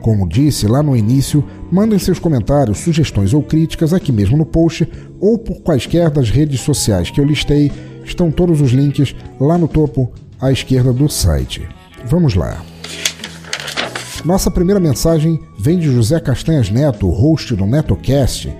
Como 0.00 0.28
disse 0.28 0.66
lá 0.66 0.82
no 0.82 0.96
início, 0.96 1.44
mandem 1.70 1.98
seus 1.98 2.18
comentários, 2.18 2.78
sugestões 2.78 3.34
ou 3.34 3.42
críticas 3.42 3.92
aqui 3.92 4.10
mesmo 4.10 4.36
no 4.36 4.46
post 4.46 4.88
ou 5.20 5.38
por 5.38 5.60
quaisquer 5.60 6.10
das 6.10 6.30
redes 6.30 6.60
sociais 6.60 7.10
que 7.10 7.20
eu 7.20 7.24
listei 7.24 7.70
Estão 8.04 8.30
todos 8.30 8.60
os 8.60 8.72
links 8.72 9.14
lá 9.38 9.56
no 9.56 9.68
topo 9.68 10.12
à 10.40 10.50
esquerda 10.50 10.92
do 10.92 11.08
site. 11.08 11.68
Vamos 12.06 12.34
lá. 12.34 12.64
Nossa 14.24 14.50
primeira 14.50 14.80
mensagem 14.80 15.40
vem 15.58 15.78
de 15.78 15.90
José 15.90 16.18
Castanhas 16.20 16.70
Neto, 16.70 17.08
host 17.08 17.54
do 17.54 17.64
NetoCast, 17.66 18.52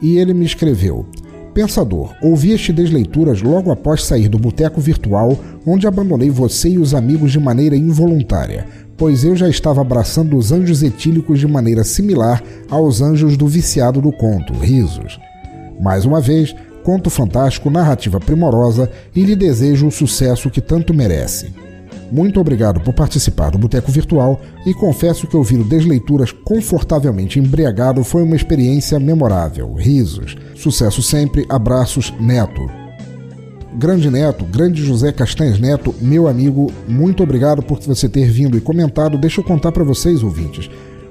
e 0.00 0.18
ele 0.18 0.34
me 0.34 0.44
escreveu: 0.44 1.06
Pensador, 1.54 2.14
ouvi 2.22 2.52
este 2.52 2.72
Desleituras 2.72 3.42
logo 3.42 3.72
após 3.72 4.04
sair 4.04 4.28
do 4.28 4.38
boteco 4.38 4.80
virtual, 4.80 5.38
onde 5.66 5.86
abandonei 5.86 6.30
você 6.30 6.68
e 6.68 6.78
os 6.78 6.94
amigos 6.94 7.32
de 7.32 7.40
maneira 7.40 7.76
involuntária, 7.76 8.66
pois 8.98 9.22
eu 9.22 9.36
já 9.36 9.48
estava 9.48 9.80
abraçando 9.80 10.36
os 10.36 10.50
anjos 10.50 10.82
etílicos 10.82 11.38
de 11.38 11.46
maneira 11.46 11.84
similar 11.84 12.42
aos 12.68 13.00
anjos 13.00 13.36
do 13.36 13.46
viciado 13.46 14.02
do 14.02 14.12
conto, 14.12 14.52
risos. 14.52 15.18
Mais 15.80 16.04
uma 16.04 16.20
vez, 16.20 16.54
conto 16.82 17.08
fantástico, 17.08 17.70
narrativa 17.70 18.18
primorosa 18.18 18.90
e 19.14 19.22
lhe 19.22 19.36
desejo 19.36 19.86
o 19.86 19.92
sucesso 19.92 20.50
que 20.50 20.60
tanto 20.60 20.92
merece. 20.92 21.54
Muito 22.10 22.40
obrigado 22.40 22.80
por 22.80 22.94
participar 22.94 23.50
do 23.50 23.58
Boteco 23.58 23.92
Virtual 23.92 24.40
e 24.66 24.74
confesso 24.74 25.26
que 25.26 25.36
ouvir 25.36 25.60
o 25.60 25.64
Desleituras 25.64 26.32
confortavelmente 26.32 27.38
embriagado 27.38 28.02
foi 28.02 28.22
uma 28.22 28.34
experiência 28.34 28.98
memorável. 28.98 29.74
Risos. 29.74 30.36
Sucesso 30.54 31.02
sempre. 31.02 31.44
Abraços, 31.48 32.12
Neto. 32.18 32.87
Grande 33.76 34.10
Neto, 34.10 34.44
grande 34.44 34.82
José 34.82 35.12
Castanhas 35.12 35.58
Neto, 35.58 35.94
meu 36.00 36.26
amigo, 36.26 36.72
muito 36.88 37.22
obrigado 37.22 37.62
por 37.62 37.78
você 37.80 38.08
ter 38.08 38.28
vindo 38.28 38.56
e 38.56 38.60
comentado. 38.60 39.18
Deixa 39.18 39.40
eu 39.40 39.44
contar 39.44 39.72
para 39.72 39.84
vocês, 39.84 40.22
ouvintes. 40.22 40.70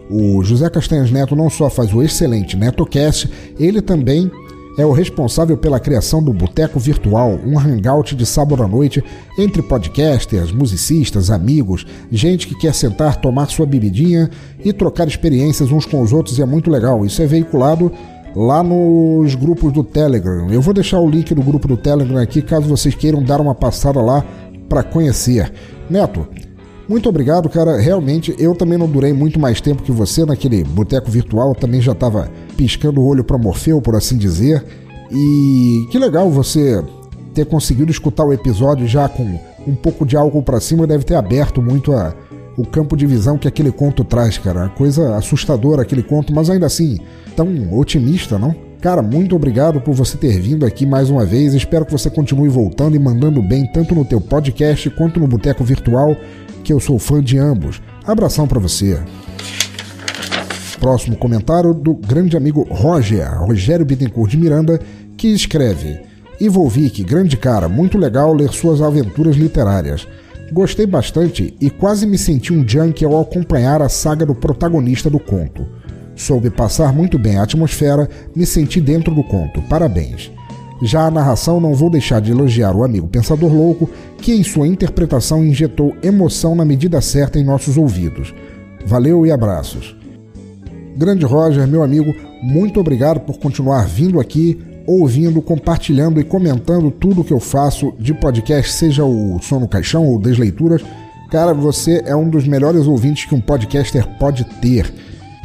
O 0.09 0.43
José 0.43 0.69
Castanhas 0.69 1.11
Neto 1.11 1.35
não 1.35 1.49
só 1.49 1.69
faz 1.69 1.93
o 1.93 2.01
excelente 2.01 2.57
NetoCast, 2.57 3.29
ele 3.59 3.81
também 3.81 4.31
é 4.77 4.85
o 4.85 4.91
responsável 4.91 5.57
pela 5.57 5.79
criação 5.79 6.21
do 6.21 6.31
Boteco 6.31 6.79
Virtual, 6.79 7.39
um 7.43 7.57
hangout 7.57 8.15
de 8.15 8.25
sábado 8.25 8.61
à 8.61 8.67
noite 8.67 9.03
entre 9.37 9.61
podcasters, 9.61 10.51
musicistas, 10.51 11.31
amigos, 11.31 11.85
gente 12.11 12.47
que 12.47 12.55
quer 12.55 12.73
sentar, 12.75 13.15
tomar 13.19 13.47
sua 13.47 13.65
bebidinha 13.65 14.29
e 14.63 14.71
trocar 14.71 15.07
experiências 15.07 15.71
uns 15.71 15.85
com 15.85 15.99
os 16.01 16.13
outros 16.13 16.37
e 16.37 16.43
é 16.43 16.45
muito 16.45 16.69
legal. 16.69 17.03
Isso 17.05 17.21
é 17.21 17.25
veiculado 17.25 17.91
lá 18.38 18.62
nos 18.62 19.34
grupos 19.34 19.73
do 19.73 19.84
Telegram. 19.84 20.47
Eu 20.52 20.62
vou 20.62 20.71
deixar 20.71 21.00
o 21.00 21.10
link 21.10 21.34
do 21.34 21.41
grupo 21.41 21.67
do 21.67 21.76
Telegram 21.76 22.21
aqui 22.21 22.39
caso 22.39 22.67
vocês 22.67 22.93
queiram 22.93 23.23
dar 23.23 23.41
uma 23.41 23.56
passada 23.56 24.00
lá 24.00 24.23
para 24.69 24.84
conhecer. 24.84 25.52
Neto, 25.89 26.28
muito 26.88 27.10
obrigado, 27.10 27.50
cara. 27.50 27.82
Realmente, 27.82 28.36
eu 28.38 28.54
também 28.54 28.78
não 28.78 28.88
durei 28.88 29.12
muito 29.12 29.39
mais 29.39 29.60
tempo 29.60 29.82
que 29.82 29.91
você 29.91 30.23
naquele 30.23 30.63
boteco 30.63 31.10
virtual. 31.10 31.56
também 31.56 31.82
já 31.82 31.93
estava 31.93 32.30
piscando 32.56 33.02
o 33.02 33.08
olho 33.08 33.23
para 33.23 33.39
Morfeu, 33.39 33.82
por 33.82 33.95
assim 33.95 34.17
dizer. 34.17 34.63
E 35.12 35.88
que 35.89 35.97
legal 35.97 36.30
você 36.30 36.84
ter 37.34 37.45
conseguido 37.45 37.89
escutar 37.89 38.23
o 38.23 38.34
episódio 38.34 38.88
já 38.88 39.10
com 39.10 39.39
um 39.65 39.76
pouco 39.76 40.06
de 40.06 40.15
álcool 40.15 40.43
para 40.43 40.60
cima. 40.60 40.86
Deve 40.86 41.04
ter 41.04 41.15
aberto 41.15 41.60
muito 41.60 41.91
a, 41.91 42.13
o 42.57 42.65
campo 42.65 42.97
de 42.97 43.05
visão 43.05 43.37
que 43.37 43.47
aquele 43.47 43.71
conto 43.71 44.03
traz, 44.03 44.37
cara. 44.39 44.67
Coisa 44.69 45.15
assustadora 45.15 45.83
aquele 45.83 46.01
conto, 46.01 46.33
mas 46.33 46.49
ainda 46.49 46.65
assim, 46.65 46.99
tão 47.35 47.77
otimista, 47.77 48.39
não? 48.39 48.53
Cara, 48.81 49.01
muito 49.01 49.35
obrigado 49.35 49.79
por 49.79 49.93
você 49.93 50.17
ter 50.17 50.39
vindo 50.39 50.65
aqui 50.65 50.85
mais 50.85 51.09
uma 51.09 51.23
vez. 51.23 51.53
Espero 51.53 51.85
que 51.85 51.91
você 51.91 52.09
continue 52.09 52.49
voltando 52.49 52.95
e 52.95 52.99
mandando 52.99 53.41
bem 53.41 53.65
tanto 53.71 53.93
no 53.93 54.03
teu 54.03 54.19
podcast 54.19 54.89
quanto 54.91 55.19
no 55.19 55.27
Boteco 55.27 55.63
Virtual 55.63 56.15
que 56.63 56.73
eu 56.73 56.79
sou 56.79 56.99
fã 56.99 57.23
de 57.23 57.37
ambos. 57.37 57.81
Abração 58.05 58.47
para 58.47 58.59
você. 58.59 58.99
Próximo 60.79 61.15
comentário 61.15 61.73
do 61.73 61.93
grande 61.93 62.35
amigo 62.35 62.67
Roger, 62.69 63.39
Rogério 63.39 63.85
Bittencourt 63.85 64.31
de 64.31 64.37
Miranda, 64.37 64.79
que 65.15 65.27
escreve: 65.27 65.99
Ivolvic, 66.39 67.03
grande 67.03 67.35
cara, 67.37 67.67
muito 67.67 67.97
legal 67.97 68.33
ler 68.33 68.49
suas 68.49 68.81
aventuras 68.81 69.35
literárias. 69.35 70.07
Gostei 70.51 70.86
bastante 70.86 71.53
e 71.60 71.69
quase 71.69 72.07
me 72.07 72.17
senti 72.17 72.53
um 72.53 72.67
junkie 72.67 73.03
ao 73.03 73.19
acompanhar 73.19 73.81
a 73.81 73.89
saga 73.89 74.25
do 74.25 74.33
protagonista 74.33 75.10
do 75.10 75.19
conto. 75.19 75.67
Soube 76.15 76.49
passar 76.49 76.93
muito 76.93 77.19
bem 77.19 77.38
a 77.38 77.43
atmosfera, 77.43 78.10
me 78.36 78.45
senti 78.45 78.79
dentro 78.79 79.13
do 79.13 79.23
conto. 79.23 79.62
Parabéns. 79.63 80.31
Já 80.81 81.07
a 81.07 81.12
narração 81.12 81.60
não 81.60 81.73
vou 81.73 81.89
deixar 81.89 82.21
de 82.21 82.31
elogiar 82.31 82.75
o 82.75 82.83
amigo 82.83 83.07
Pensador 83.07 83.51
Louco, 83.53 83.89
que 84.19 84.31
em 84.31 84.43
sua 84.43 84.67
interpretação 84.67 85.43
injetou 85.43 85.95
emoção 86.01 86.55
na 86.55 86.63
medida 86.63 87.01
certa 87.01 87.39
em 87.39 87.43
nossos 87.43 87.77
ouvidos. 87.77 88.33
Valeu 88.86 89.25
e 89.25 89.31
abraços. 89.31 89.95
Grande 90.95 91.25
Roger, 91.25 91.67
meu 91.67 91.83
amigo, 91.83 92.15
muito 92.41 92.79
obrigado 92.79 93.19
por 93.19 93.38
continuar 93.38 93.88
vindo 93.88 94.19
aqui, 94.19 94.60
ouvindo, 94.88 95.41
compartilhando 95.41 96.19
e 96.19 96.23
comentando 96.23 96.89
tudo 96.89 97.23
que 97.23 97.34
eu 97.34 97.39
faço 97.39 97.93
de 98.00 98.13
podcast, 98.13 98.71
seja 98.71 99.04
o 99.04 99.38
Som 99.41 99.60
no 99.60 99.67
Caixão 99.67 100.06
ou 100.06 100.17
Desleituras. 100.17 100.82
Cara, 101.30 101.54
você 101.54 102.02
é 102.06 102.15
um 102.15 102.30
dos 102.30 102.47
melhores 102.47 102.88
ouvintes 102.88 103.26
que 103.26 103.36
um 103.36 103.41
podcaster 103.41 104.08
pode 104.17 104.45
ter. 104.62 104.91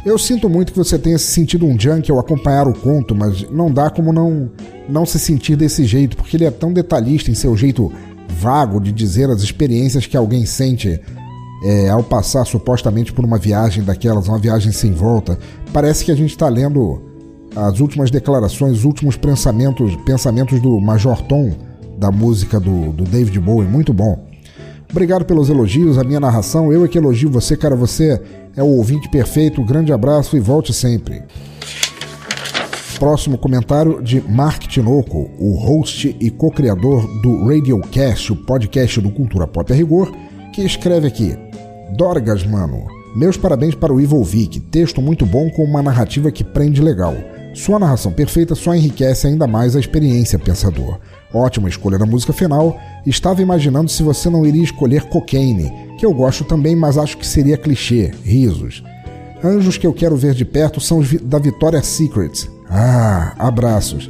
Eu 0.05 0.17
sinto 0.17 0.49
muito 0.49 0.71
que 0.71 0.77
você 0.77 0.97
tenha 0.97 1.17
se 1.17 1.27
sentido 1.27 1.65
um 1.65 1.79
junk 1.79 2.09
ao 2.09 2.19
acompanhar 2.19 2.67
o 2.67 2.73
conto, 2.73 3.13
mas 3.13 3.49
não 3.49 3.69
dá 3.71 3.89
como 3.89 4.13
não 4.13 4.49
não 4.87 5.05
se 5.05 5.17
sentir 5.17 5.55
desse 5.55 5.85
jeito, 5.85 6.17
porque 6.17 6.35
ele 6.35 6.43
é 6.43 6.51
tão 6.51 6.73
detalhista 6.73 7.31
em 7.31 7.33
seu 7.33 7.55
jeito 7.55 7.91
vago 8.27 8.81
de 8.81 8.91
dizer 8.91 9.29
as 9.29 9.41
experiências 9.41 10.05
que 10.05 10.17
alguém 10.17 10.45
sente 10.45 10.99
é, 11.63 11.89
ao 11.89 12.03
passar 12.03 12.45
supostamente 12.45 13.13
por 13.13 13.23
uma 13.23 13.37
viagem 13.37 13.83
daquelas, 13.83 14.27
uma 14.27 14.37
viagem 14.37 14.71
sem 14.73 14.91
volta. 14.91 15.39
Parece 15.71 16.03
que 16.03 16.11
a 16.11 16.15
gente 16.15 16.31
está 16.31 16.49
lendo 16.49 17.01
as 17.55 17.79
últimas 17.79 18.09
declarações, 18.09 18.79
os 18.79 18.85
últimos 18.85 19.15
pensamentos, 19.15 19.95
pensamentos 19.97 20.59
do 20.61 20.79
Major 20.79 21.21
Tom 21.21 21.53
da 21.97 22.11
música 22.11 22.59
do, 22.59 22.91
do 22.91 23.03
David 23.03 23.39
Bowie. 23.39 23.67
Muito 23.67 23.93
bom. 23.93 24.27
Obrigado 24.91 25.25
pelos 25.25 25.49
elogios, 25.49 25.97
a 25.97 26.03
minha 26.03 26.19
narração. 26.19 26.71
Eu 26.71 26.85
é 26.85 26.87
que 26.87 26.97
elogio 26.97 27.29
você, 27.29 27.55
cara. 27.57 27.75
Você 27.75 28.21
é 28.55 28.61
o 28.61 28.67
ouvinte 28.67 29.09
perfeito. 29.09 29.63
grande 29.63 29.91
abraço 29.91 30.37
e 30.37 30.39
volte 30.39 30.73
sempre. 30.73 31.23
Próximo 32.99 33.37
comentário 33.37 34.01
de 34.01 34.21
Mark 34.21 34.63
Tinoco, 34.67 35.29
o 35.39 35.55
host 35.55 36.15
e 36.19 36.29
co-criador 36.29 37.05
do 37.21 37.45
Radiocast, 37.45 38.31
o 38.31 38.35
podcast 38.35 39.01
do 39.01 39.11
Cultura 39.11 39.47
Pop 39.47 39.73
a 39.73 39.75
Rigor, 39.75 40.11
que 40.53 40.61
escreve 40.61 41.07
aqui: 41.07 41.35
Dorgas, 41.97 42.45
mano. 42.45 42.85
Meus 43.15 43.37
parabéns 43.37 43.75
para 43.75 43.93
o 43.93 43.99
Evil 43.99 44.23
Vic. 44.23 44.59
Texto 44.59 45.01
muito 45.01 45.25
bom 45.25 45.49
com 45.49 45.63
uma 45.63 45.81
narrativa 45.81 46.31
que 46.31 46.43
prende 46.43 46.81
legal. 46.81 47.15
Sua 47.53 47.77
narração 47.77 48.11
perfeita 48.11 48.55
só 48.55 48.73
enriquece 48.73 49.27
ainda 49.27 49.45
mais 49.45 49.75
a 49.75 49.79
experiência, 49.79 50.39
pensador. 50.39 50.99
Ótima 51.31 51.69
escolha 51.69 51.99
da 51.99 52.05
música 52.05 52.33
final. 52.33 52.79
Estava 53.05 53.41
imaginando 53.41 53.91
se 53.91 54.01
você 54.01 54.29
não 54.29 54.45
iria 54.45 54.63
escolher 54.63 55.03
Cocaine, 55.03 55.71
que 55.97 56.05
eu 56.05 56.13
gosto 56.13 56.43
também, 56.43 56.75
mas 56.75 56.97
acho 56.97 57.17
que 57.17 57.25
seria 57.25 57.57
clichê. 57.57 58.11
Risos. 58.23 58.83
Anjos 59.43 59.77
que 59.77 59.85
eu 59.85 59.93
quero 59.93 60.15
ver 60.15 60.33
de 60.33 60.45
perto 60.45 60.79
são 60.79 60.99
os 60.99 61.13
da 61.21 61.37
Victoria's 61.37 61.85
Secret. 61.85 62.49
Ah, 62.69 63.35
abraços. 63.37 64.09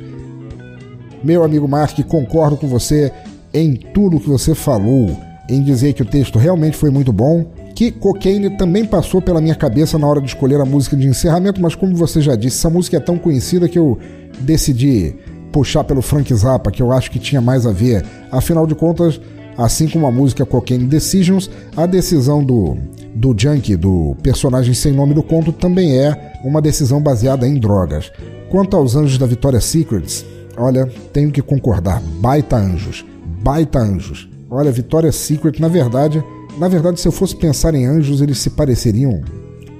Meu 1.23 1.43
amigo 1.43 1.67
Mark, 1.67 1.99
concordo 2.07 2.55
com 2.55 2.67
você 2.67 3.11
em 3.53 3.75
tudo 3.75 4.19
que 4.19 4.29
você 4.29 4.55
falou, 4.55 5.17
em 5.49 5.61
dizer 5.61 5.93
que 5.93 6.01
o 6.01 6.05
texto 6.05 6.39
realmente 6.39 6.77
foi 6.77 6.89
muito 6.89 7.11
bom, 7.11 7.45
que 7.75 7.91
Cocaine 7.91 8.51
também 8.51 8.85
passou 8.85 9.21
pela 9.21 9.41
minha 9.41 9.55
cabeça 9.55 9.97
na 9.97 10.07
hora 10.07 10.21
de 10.21 10.27
escolher 10.27 10.59
a 10.61 10.65
música 10.65 10.95
de 10.95 11.07
encerramento, 11.07 11.61
mas 11.61 11.75
como 11.75 11.95
você 11.95 12.21
já 12.21 12.35
disse, 12.35 12.57
essa 12.57 12.69
música 12.69 12.97
é 12.97 12.99
tão 12.99 13.17
conhecida 13.17 13.67
que 13.67 13.79
eu 13.79 13.97
decidi 14.39 15.15
puxar 15.51 15.83
pelo 15.83 16.01
Frank 16.01 16.33
Zappa, 16.33 16.71
que 16.71 16.81
eu 16.81 16.91
acho 16.91 17.09
que 17.11 17.19
tinha 17.19 17.41
mais 17.41 17.65
a 17.65 17.71
ver. 17.71 18.05
Afinal 18.31 18.67
de 18.67 18.75
contas, 18.75 19.19
assim 19.57 19.87
como 19.87 20.05
a 20.07 20.11
música 20.11 20.45
Cocaine 20.45 20.85
Decisions, 20.85 21.49
a 21.75 21.85
decisão 21.85 22.43
do, 22.43 22.77
do 23.15 23.35
Junkie, 23.37 23.75
do 23.75 24.15
personagem 24.21 24.73
sem 24.73 24.91
nome 24.91 25.13
do 25.13 25.23
conto, 25.23 25.51
também 25.51 25.97
é 25.97 26.33
uma 26.43 26.61
decisão 26.61 27.01
baseada 27.01 27.47
em 27.47 27.59
drogas. 27.59 28.11
Quanto 28.49 28.75
aos 28.75 28.95
anjos 28.95 29.17
da 29.17 29.25
Vitória 29.25 29.59
Secrets, 29.59 30.25
olha, 30.57 30.91
tenho 31.11 31.31
que 31.31 31.41
concordar, 31.41 32.01
baita 32.19 32.55
anjos, 32.55 33.05
baita 33.41 33.79
anjos. 33.79 34.29
Olha, 34.49 34.71
Vitória 34.71 35.11
Secret, 35.11 35.59
na 35.59 35.67
verdade, 35.67 36.23
na 36.57 36.67
verdade, 36.67 36.99
se 36.99 37.07
eu 37.07 37.11
fosse 37.11 37.35
pensar 37.35 37.73
em 37.73 37.85
anjos, 37.85 38.21
eles 38.21 38.37
se 38.37 38.49
pareceriam 38.49 39.21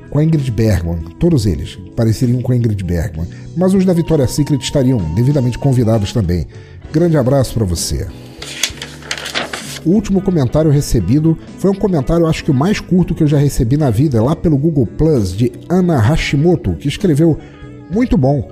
com 0.10 0.20
a 0.20 0.24
Ingrid 0.24 0.50
Bergman, 0.52 1.00
todos 1.20 1.46
eles 1.46 1.78
pareceriam 1.96 2.42
com 2.42 2.52
a 2.52 2.56
Ingrid 2.56 2.84
Bergman, 2.84 3.28
mas 3.58 3.74
os 3.74 3.84
da 3.86 3.94
Vitória 3.94 4.28
Secret 4.28 4.60
estariam 4.62 4.98
devidamente 5.16 5.58
convidados 5.58 6.14
também. 6.14 6.48
Grande 6.92 7.18
abraço 7.18 7.56
para 7.56 7.66
você. 7.66 8.08
O 9.86 9.90
último 9.90 10.22
comentário 10.22 10.72
recebido 10.72 11.38
foi 11.58 11.70
um 11.70 11.76
comentário, 11.76 12.26
acho 12.26 12.44
que 12.44 12.52
o 12.52 12.54
mais 12.54 12.80
curto 12.80 13.14
que 13.14 13.24
eu 13.24 13.28
já 13.28 13.38
recebi 13.38 13.76
na 13.76 13.90
vida, 13.90 14.24
lá 14.24 14.36
pelo 14.36 14.58
Google 14.58 14.86
Plus, 14.86 15.36
de 15.36 15.52
Ana 15.68 15.98
Hashimoto, 15.98 16.74
que 16.76 16.88
escreveu: 16.88 17.38
Muito 17.92 18.16
bom. 18.16 18.50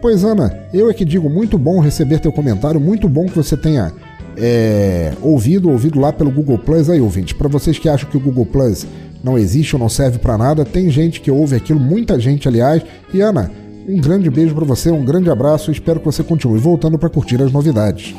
Pois, 0.00 0.24
Ana, 0.24 0.56
eu 0.72 0.88
é 0.88 0.94
que 0.94 1.04
digo 1.04 1.28
muito 1.28 1.58
bom 1.58 1.80
receber 1.80 2.20
teu 2.20 2.32
comentário, 2.32 2.80
muito 2.80 3.08
bom 3.08 3.26
que 3.26 3.36
você 3.36 3.56
tenha 3.56 3.92
é, 4.36 5.12
ouvido, 5.22 5.70
ouvido 5.70 6.00
lá 6.00 6.12
pelo 6.12 6.30
Google 6.30 6.58
Plus. 6.58 6.90
Aí, 6.90 7.00
ouvinte, 7.00 7.34
para 7.34 7.48
vocês 7.48 7.78
que 7.78 7.88
acham 7.88 8.08
que 8.08 8.16
o 8.16 8.20
Google 8.20 8.46
Plus 8.46 8.86
não 9.22 9.36
existe 9.36 9.74
ou 9.74 9.80
não 9.80 9.88
serve 9.88 10.18
para 10.18 10.38
nada. 10.38 10.64
Tem 10.64 10.90
gente 10.90 11.20
que 11.20 11.30
ouve 11.30 11.56
aquilo, 11.56 11.80
muita 11.80 12.18
gente, 12.18 12.46
aliás. 12.46 12.82
E 13.12 13.20
Ana, 13.20 13.50
um 13.88 14.00
grande 14.00 14.30
beijo 14.30 14.54
para 14.54 14.64
você, 14.64 14.90
um 14.90 15.04
grande 15.04 15.30
abraço 15.30 15.70
espero 15.70 16.00
que 16.00 16.06
você 16.06 16.22
continue 16.22 16.58
voltando 16.58 16.98
para 16.98 17.08
curtir 17.08 17.42
as 17.42 17.52
novidades. 17.52 18.14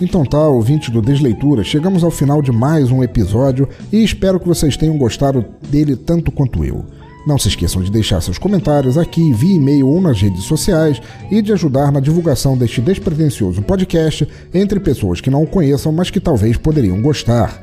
Então 0.00 0.24
tá, 0.24 0.46
ouvinte 0.48 0.92
do 0.92 1.02
Desleitura, 1.02 1.64
chegamos 1.64 2.04
ao 2.04 2.10
final 2.10 2.40
de 2.40 2.52
mais 2.52 2.90
um 2.90 3.02
episódio 3.02 3.68
e 3.92 4.02
espero 4.04 4.38
que 4.38 4.46
vocês 4.46 4.76
tenham 4.76 4.96
gostado 4.96 5.44
dele 5.68 5.96
tanto 5.96 6.30
quanto 6.30 6.64
eu. 6.64 6.84
Não 7.26 7.38
se 7.38 7.48
esqueçam 7.48 7.82
de 7.82 7.90
deixar 7.90 8.20
seus 8.20 8.38
comentários 8.38 8.96
aqui 8.96 9.32
via 9.32 9.56
e-mail 9.56 9.88
ou 9.88 10.00
nas 10.00 10.20
redes 10.20 10.44
sociais 10.44 11.00
e 11.30 11.42
de 11.42 11.52
ajudar 11.52 11.92
na 11.92 12.00
divulgação 12.00 12.56
deste 12.56 12.80
despretensioso 12.80 13.60
podcast 13.62 14.26
entre 14.54 14.80
pessoas 14.80 15.20
que 15.20 15.30
não 15.30 15.42
o 15.42 15.46
conheçam, 15.46 15.92
mas 15.92 16.10
que 16.10 16.20
talvez 16.20 16.56
poderiam 16.56 17.02
gostar. 17.02 17.60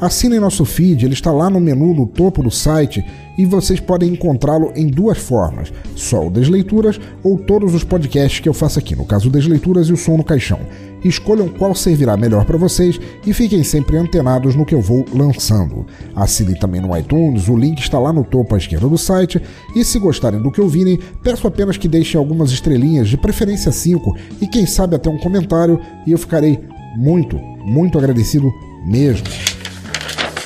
Assinem 0.00 0.40
nosso 0.40 0.64
feed, 0.64 1.04
ele 1.04 1.14
está 1.14 1.30
lá 1.30 1.48
no 1.48 1.60
menu 1.60 1.94
no 1.94 2.06
topo 2.06 2.42
do 2.42 2.50
site 2.50 3.04
e 3.38 3.46
vocês 3.46 3.78
podem 3.78 4.10
encontrá-lo 4.10 4.72
em 4.74 4.88
duas 4.88 5.16
formas: 5.16 5.72
só 5.94 6.26
o 6.26 6.30
Desleituras 6.30 7.00
ou 7.22 7.38
todos 7.38 7.72
os 7.72 7.84
podcasts 7.84 8.40
que 8.40 8.48
eu 8.48 8.54
faço 8.54 8.80
aqui, 8.80 8.96
no 8.96 9.04
caso 9.04 9.30
Desleituras 9.30 9.88
e 9.88 9.92
o 9.92 9.96
Som 9.96 10.16
no 10.16 10.24
Caixão. 10.24 10.58
Escolham 11.04 11.48
qual 11.48 11.74
servirá 11.74 12.16
melhor 12.16 12.44
para 12.44 12.58
vocês 12.58 13.00
e 13.26 13.32
fiquem 13.32 13.62
sempre 13.64 13.96
antenados 13.96 14.54
no 14.54 14.64
que 14.64 14.74
eu 14.74 14.80
vou 14.80 15.04
lançando. 15.12 15.86
Assinem 16.14 16.54
também 16.54 16.80
no 16.80 16.96
iTunes, 16.96 17.48
o 17.48 17.56
link 17.56 17.80
está 17.80 17.98
lá 17.98 18.12
no 18.12 18.24
topo 18.24 18.54
à 18.54 18.58
esquerda 18.58 18.88
do 18.88 18.98
site. 18.98 19.40
E 19.74 19.84
se 19.84 19.98
gostarem 19.98 20.40
do 20.40 20.50
que 20.50 20.60
ouvirem, 20.60 20.98
peço 21.22 21.46
apenas 21.46 21.76
que 21.76 21.88
deixem 21.88 22.18
algumas 22.18 22.50
estrelinhas, 22.50 23.08
de 23.08 23.16
preferência 23.16 23.72
5, 23.72 24.16
e 24.40 24.46
quem 24.46 24.66
sabe 24.66 24.96
até 24.96 25.08
um 25.08 25.18
comentário, 25.18 25.80
e 26.06 26.12
eu 26.12 26.18
ficarei 26.18 26.58
muito, 26.96 27.36
muito 27.64 27.98
agradecido 27.98 28.52
mesmo. 28.86 29.26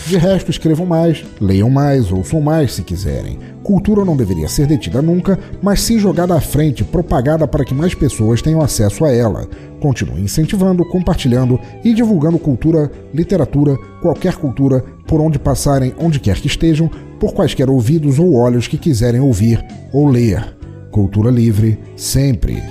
De 0.06 0.16
resto, 0.16 0.50
escrevam 0.50 0.86
mais, 0.86 1.24
leiam 1.40 1.68
mais, 1.68 2.12
ouçam 2.12 2.40
mais 2.40 2.74
se 2.74 2.82
quiserem. 2.82 3.38
Cultura 3.66 4.04
não 4.04 4.16
deveria 4.16 4.46
ser 4.46 4.64
detida 4.64 5.02
nunca, 5.02 5.36
mas 5.60 5.80
sim 5.80 5.98
jogada 5.98 6.36
à 6.36 6.40
frente, 6.40 6.84
propagada 6.84 7.48
para 7.48 7.64
que 7.64 7.74
mais 7.74 7.96
pessoas 7.96 8.40
tenham 8.40 8.60
acesso 8.60 9.04
a 9.04 9.12
ela. 9.12 9.44
Continue 9.80 10.20
incentivando, 10.20 10.84
compartilhando 10.84 11.58
e 11.82 11.92
divulgando 11.92 12.38
cultura, 12.38 12.88
literatura, 13.12 13.76
qualquer 14.00 14.36
cultura, 14.36 14.84
por 15.04 15.20
onde 15.20 15.36
passarem, 15.36 15.92
onde 15.98 16.20
quer 16.20 16.36
que 16.36 16.46
estejam, 16.46 16.88
por 17.18 17.34
quaisquer 17.34 17.68
ouvidos 17.68 18.20
ou 18.20 18.34
olhos 18.34 18.68
que 18.68 18.78
quiserem 18.78 19.20
ouvir 19.20 19.60
ou 19.92 20.06
ler. 20.06 20.56
Cultura 20.92 21.28
livre, 21.28 21.76
sempre. 21.96 22.62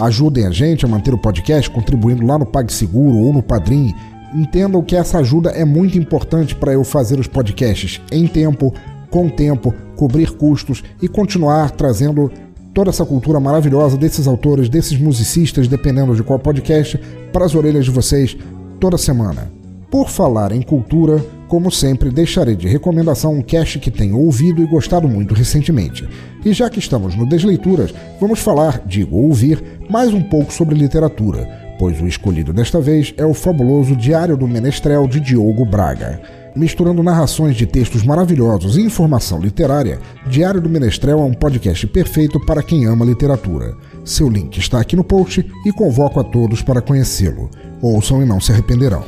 Ajudem 0.00 0.44
a 0.44 0.50
gente 0.50 0.84
a 0.84 0.88
manter 0.88 1.14
o 1.14 1.18
podcast 1.18 1.70
contribuindo 1.70 2.26
lá 2.26 2.36
no 2.36 2.46
PagSeguro 2.46 3.16
ou 3.18 3.32
no 3.32 3.44
Padrim 3.44 3.94
entendam 4.34 4.82
que 4.82 4.96
essa 4.96 5.18
ajuda 5.18 5.50
é 5.50 5.64
muito 5.64 5.98
importante 5.98 6.54
para 6.54 6.72
eu 6.72 6.84
fazer 6.84 7.18
os 7.18 7.26
podcasts 7.26 8.00
em 8.12 8.26
tempo, 8.26 8.72
com 9.10 9.28
tempo, 9.28 9.74
cobrir 9.96 10.30
custos 10.32 10.82
e 11.02 11.08
continuar 11.08 11.70
trazendo 11.72 12.30
toda 12.72 12.90
essa 12.90 13.04
cultura 13.04 13.40
maravilhosa 13.40 13.96
desses 13.96 14.26
autores, 14.26 14.68
desses 14.68 14.98
musicistas, 14.98 15.68
dependendo 15.68 16.14
de 16.14 16.22
qual 16.22 16.38
podcast, 16.38 16.98
para 17.32 17.44
as 17.44 17.54
orelhas 17.54 17.84
de 17.84 17.90
vocês 17.90 18.36
toda 18.78 18.96
semana. 18.96 19.50
Por 19.90 20.08
falar 20.08 20.52
em 20.52 20.62
cultura, 20.62 21.22
como 21.48 21.70
sempre, 21.70 22.10
deixarei 22.10 22.54
de 22.54 22.68
recomendação 22.68 23.34
um 23.34 23.42
cast 23.42 23.80
que 23.80 23.90
tenho 23.90 24.16
ouvido 24.16 24.62
e 24.62 24.66
gostado 24.66 25.08
muito 25.08 25.34
recentemente. 25.34 26.08
E 26.44 26.52
já 26.52 26.70
que 26.70 26.78
estamos 26.78 27.16
no 27.16 27.28
Desleituras, 27.28 27.92
vamos 28.20 28.38
falar, 28.38 28.82
digo 28.86 29.16
ouvir, 29.16 29.60
mais 29.90 30.14
um 30.14 30.22
pouco 30.22 30.52
sobre 30.52 30.76
literatura 30.76 31.70
pois 31.80 31.98
o 31.98 32.06
escolhido 32.06 32.52
desta 32.52 32.78
vez 32.78 33.14
é 33.16 33.24
o 33.24 33.32
fabuloso 33.32 33.96
Diário 33.96 34.36
do 34.36 34.46
Menestrel 34.46 35.08
de 35.08 35.18
Diogo 35.18 35.64
Braga. 35.64 36.20
Misturando 36.54 37.02
narrações 37.02 37.56
de 37.56 37.64
textos 37.64 38.02
maravilhosos 38.02 38.76
e 38.76 38.80
informação 38.80 39.40
literária, 39.40 40.00
Diário 40.26 40.60
do 40.60 40.68
Menestrel 40.68 41.20
é 41.20 41.24
um 41.24 41.32
podcast 41.32 41.86
perfeito 41.86 42.40
para 42.44 42.62
quem 42.62 42.86
ama 42.86 43.04
literatura. 43.04 43.76
Seu 44.04 44.28
link 44.28 44.58
está 44.58 44.80
aqui 44.80 44.96
no 44.96 45.04
post 45.04 45.46
e 45.64 45.72
convoco 45.72 46.18
a 46.18 46.24
todos 46.24 46.60
para 46.60 46.82
conhecê-lo. 46.82 47.50
Ouçam 47.80 48.20
e 48.20 48.24
não 48.26 48.40
se 48.40 48.50
arrependerão. 48.50 49.04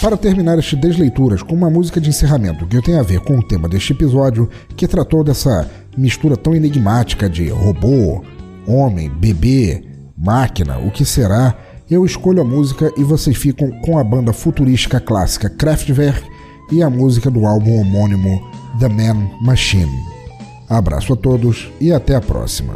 Para 0.00 0.16
terminar 0.16 0.58
este 0.58 0.76
Desleituras 0.76 1.42
com 1.42 1.54
uma 1.54 1.70
música 1.70 2.00
de 2.00 2.10
encerramento 2.10 2.66
que 2.66 2.82
tem 2.82 2.98
a 2.98 3.02
ver 3.02 3.20
com 3.20 3.38
o 3.38 3.42
tema 3.42 3.68
deste 3.68 3.92
episódio, 3.92 4.48
que 4.76 4.86
tratou 4.86 5.24
dessa 5.24 5.70
mistura 5.96 6.36
tão 6.36 6.54
enigmática 6.54 7.30
de 7.30 7.48
robô, 7.48 8.22
homem, 8.66 9.08
bebê, 9.08 9.84
máquina, 10.16 10.78
o 10.78 10.90
que 10.90 11.04
será? 11.04 11.56
Eu 11.88 12.04
escolho 12.04 12.40
a 12.40 12.44
música 12.44 12.92
e 12.96 13.04
vocês 13.04 13.36
ficam 13.36 13.70
com 13.82 13.96
a 13.96 14.02
banda 14.02 14.32
futurística 14.32 14.98
clássica 14.98 15.48
Kraftwerk 15.48 16.20
e 16.72 16.82
a 16.82 16.90
música 16.90 17.30
do 17.30 17.46
álbum 17.46 17.80
homônimo 17.80 18.44
The 18.80 18.88
Man 18.88 19.30
Machine. 19.40 20.02
Abraço 20.68 21.12
a 21.12 21.16
todos 21.16 21.70
e 21.80 21.92
até 21.92 22.16
a 22.16 22.20
próxima. 22.20 22.74